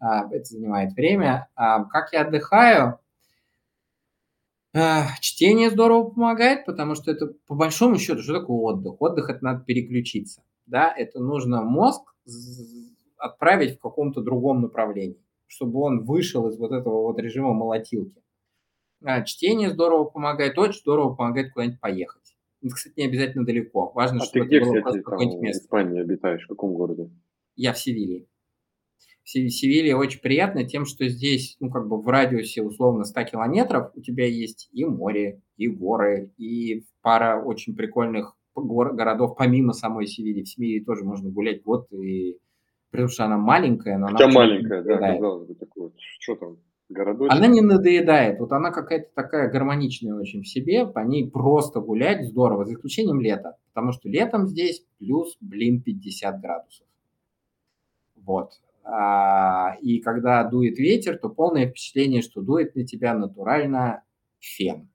[0.00, 1.48] а, это занимает время.
[1.54, 2.98] А, как я отдыхаю?
[4.74, 9.00] А, чтение здорово помогает, потому что это, по большому счету, что такое отдых?
[9.00, 10.42] Отдых– это надо переключиться.
[10.66, 10.92] Да?
[10.96, 12.14] Это нужно мозг
[13.18, 18.22] отправить в каком-то другом направлении чтобы он вышел из вот этого вот режима молотилки.
[19.04, 22.36] А, чтение здорово помогает, очень здорово помогает куда-нибудь поехать.
[22.62, 23.92] Это, кстати, не обязательно далеко.
[23.94, 25.60] Важно, а чтобы ты где, это было кстати, просто какое-нибудь место.
[25.60, 26.44] в Испании обитаешь?
[26.44, 27.10] В каком городе?
[27.54, 28.26] Я в Севилье.
[29.24, 33.92] В Севилье очень приятно тем, что здесь, ну, как бы в радиусе условно 100 километров
[33.94, 40.42] у тебя есть и море, и горы, и пара очень прикольных городов помимо самой Севильи.
[40.42, 42.38] В Севилье тоже можно гулять год и
[42.90, 46.58] потому что она маленькая, но Хотя она маленькая, да, казалось бы, такой вот, что там,
[46.90, 47.32] городочек.
[47.34, 52.24] Она не надоедает, вот она какая-то такая гармоничная очень в себе, по ней просто гулять
[52.24, 56.86] здорово, за исключением лета, потому что летом здесь плюс, блин, 50 градусов.
[58.16, 58.50] Вот.
[58.84, 64.02] А, и когда дует ветер, то полное впечатление, что дует на тебя натурально
[64.40, 64.88] фен.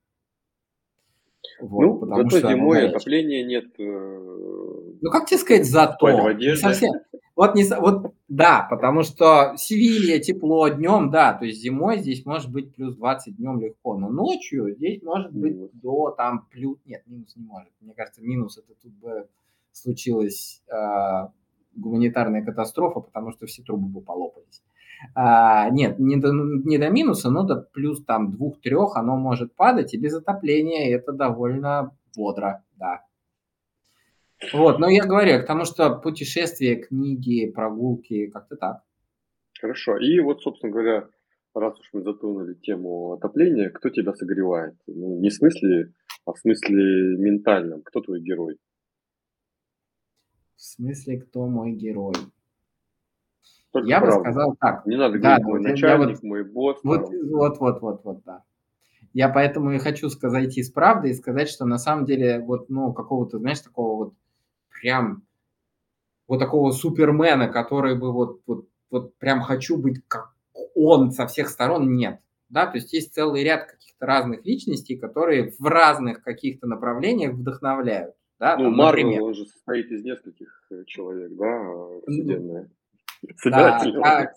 [1.59, 3.65] Вот, ну, потому зато что зимой отопления нет.
[3.79, 6.37] Э, ну, как тебе сказать, зато?
[6.55, 6.91] Совсем,
[7.35, 12.51] вот, не, вот да, потому что Севилья тепло днем, да, то есть зимой здесь может
[12.51, 17.35] быть плюс 20 днем легко, но ночью здесь может быть до там плюс, нет, минус
[17.35, 17.71] не может.
[17.79, 19.27] Мне кажется, минус это тут бы
[19.71, 21.27] случилась э,
[21.77, 24.61] гуманитарная катастрофа, потому что все трубы бы полопались.
[25.15, 29.93] А, нет, не до, не до минуса, но до плюс там двух-трех оно может падать,
[29.93, 33.03] и без отопления это довольно бодро, да.
[34.53, 38.81] Вот, но я говорю, к тому, что путешествия, книги, прогулки, как-то так.
[39.59, 39.97] Хорошо.
[39.97, 41.07] И вот, собственно говоря,
[41.55, 44.75] раз уж мы затронули тему отопления, кто тебя согревает?
[44.85, 45.93] Ну, не в смысле,
[46.25, 47.81] а в смысле ментальном.
[47.81, 48.57] Кто твой герой?
[50.57, 52.15] В смысле, кто мой герой?
[53.71, 54.17] Только я правда.
[54.17, 54.85] бы сказал так.
[54.87, 56.79] Не надо да, говорить, мой начальник, вот, мой босс.
[56.83, 58.43] Вот, вот, вот, вот, вот, да.
[59.13, 62.91] Я поэтому и хочу сказать из правды и сказать, что на самом деле вот, ну,
[62.91, 64.13] какого-то, знаешь, такого вот
[64.81, 65.21] прям
[66.27, 70.33] вот такого супермена, который бы вот, вот, вот прям хочу быть как
[70.73, 72.19] он со всех сторон, нет.
[72.49, 78.15] Да, то есть есть целый ряд каких-то разных личностей, которые в разных каких-то направлениях вдохновляют.
[78.39, 82.69] Да, ну, Марвел, он же состоит из нескольких э, человек, да, вселенная.
[83.45, 84.35] Да, а как,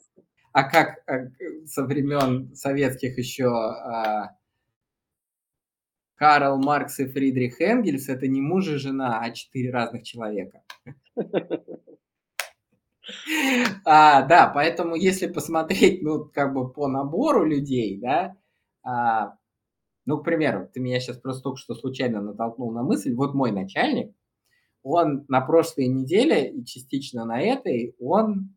[0.52, 1.30] а как э,
[1.66, 4.30] со времен советских еще а,
[6.14, 10.62] Карл Маркс и Фридрих Энгельс– это не муж и жена, а четыре разных человека.
[13.84, 18.36] А, да, поэтому если посмотреть, ну, как бы по набору людей, да,
[18.84, 19.34] а,
[20.06, 23.52] ну, к примеру, ты меня сейчас просто только что случайно натолкнул на мысль, вот мой
[23.52, 24.14] начальник,
[24.82, 28.56] он на прошлой неделе и частично на этой, он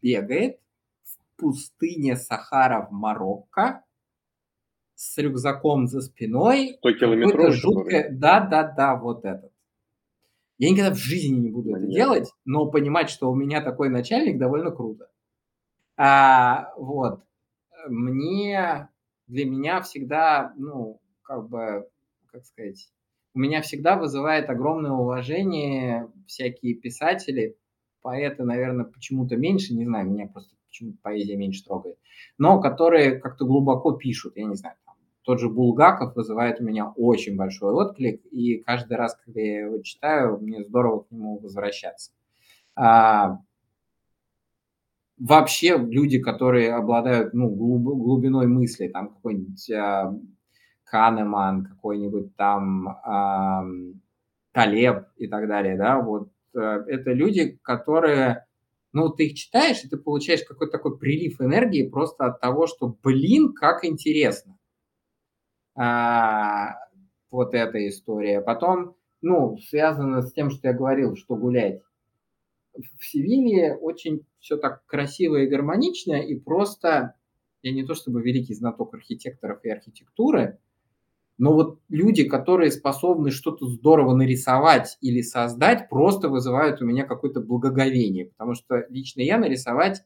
[0.00, 0.60] бегает
[1.02, 3.84] в пустыне Сахара в Марокко,
[4.94, 6.76] с рюкзаком за спиной.
[6.78, 7.54] 100 километров?
[7.54, 8.08] Жуткое...
[8.10, 9.52] Да, да, да, вот этот.
[10.58, 11.86] Я никогда в жизни не буду Понятно.
[11.86, 15.10] это делать, но понимать, что у меня такой начальник, довольно круто.
[15.96, 17.24] А, вот.
[17.88, 18.88] Мне,
[19.26, 21.88] для меня всегда, ну, как бы,
[22.26, 22.90] как сказать,
[23.34, 27.56] у меня всегда вызывает огромное уважение всякие писатели,
[28.02, 31.98] поэты, наверное, почему-то меньше, не знаю, меня просто почему-то поэзия меньше трогает,
[32.38, 34.76] но которые как-то глубоко пишут, я не знаю,
[35.24, 39.80] тот же Булгаков вызывает у меня очень большой отклик, и каждый раз, когда я его
[39.80, 42.12] читаю, мне здорово к нему возвращаться.
[42.76, 43.38] А,
[45.18, 50.14] вообще люди, которые обладают ну, глуб, глубиной мысли, там какой-нибудь а,
[50.84, 53.64] Канеман, какой-нибудь там а,
[54.52, 58.46] Талеб и так далее, да, вот а, это люди, которые,
[58.92, 62.96] ну, ты их читаешь, и ты получаешь какой-то такой прилив энергии просто от того, что,
[63.02, 64.56] блин, как интересно
[65.76, 66.74] а,
[67.30, 68.40] вот эта история.
[68.40, 71.82] Потом, ну, связано с тем, что я говорил, что гулять.
[72.74, 77.14] В Севилье очень все так красиво и гармонично, и просто,
[77.62, 80.58] я не то чтобы великий знаток архитекторов и архитектуры,
[81.36, 87.40] но вот люди, которые способны что-то здорово нарисовать или создать, просто вызывают у меня какое-то
[87.40, 90.04] благоговение, потому что лично я нарисовать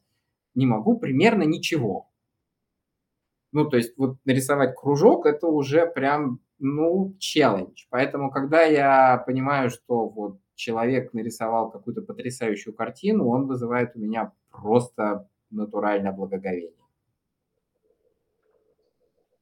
[0.55, 2.09] не могу примерно ничего.
[3.51, 7.85] Ну, то есть вот нарисовать кружок, это уже прям ну, челлендж.
[7.89, 14.33] Поэтому, когда я понимаю, что вот человек нарисовал какую-то потрясающую картину, он вызывает у меня
[14.51, 16.73] просто натуральное благоговение.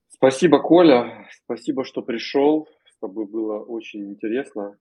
[0.07, 1.27] Спасибо, Коля.
[1.43, 2.67] Спасибо, что пришел.
[2.85, 4.77] С тобой было очень интересно.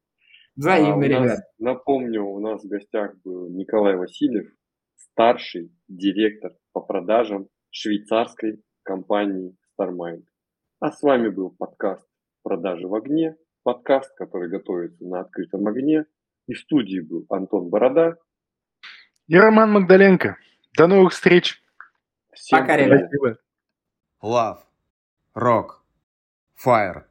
[0.54, 1.38] Взаимно, а, ребят.
[1.58, 4.50] Напомню, у нас в гостях был Николай Васильев,
[4.94, 10.24] старший директор по продажам швейцарской компании StarMind.
[10.80, 12.06] А с вами был подкаст
[12.42, 16.04] «Продажи в огне», подкаст, который готовится на открытом огне.
[16.46, 18.16] И в студии был Антон Борода.
[19.26, 20.36] И Роман Магдаленко.
[20.76, 21.62] До новых встреч.
[22.32, 23.10] Всем Пока, ребят.
[24.22, 24.58] Love,
[25.34, 25.80] Rock,
[26.64, 27.04] Fire,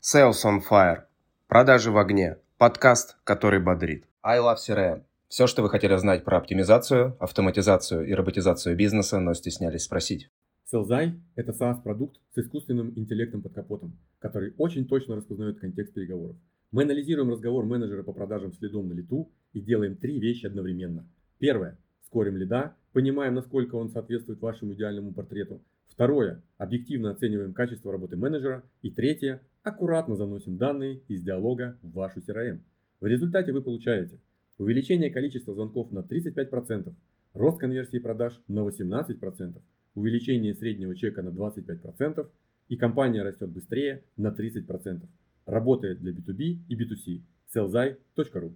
[0.00, 1.04] Sales on Fire,
[1.50, 4.04] Продажи в огне, подкаст, который бодрит.
[4.22, 5.02] I Love CRM.
[5.26, 10.30] Все, что вы хотели знать про оптимизацию, автоматизацию и роботизацию бизнеса, но стеснялись спросить.
[10.64, 16.36] Селзай– это SaaS-продукт с искусственным интеллектом под капотом, который очень точно распознает контекст переговоров.
[16.72, 21.04] Мы анализируем разговор менеджера по продажам следом на лету и делаем три вещи одновременно.
[21.38, 21.76] Первое–
[22.06, 25.60] скорим лида, понимаем, насколько он соответствует вашему идеальному портрету.
[25.88, 28.62] Второе– объективно оцениваем качество работы менеджера.
[28.82, 32.60] И третье– аккуратно заносим данные из диалога в вашу CRM.
[33.00, 34.20] В результате вы получаете
[34.56, 36.94] увеличение количества звонков на 35%,
[37.34, 39.60] рост конверсии продаж на 18%,
[39.96, 42.28] увеличение среднего чека на 25%
[42.68, 45.08] и компания растет быстрее на 30%.
[45.46, 47.22] Работает для B2B и B2C.
[47.48, 48.52] sellzai.ru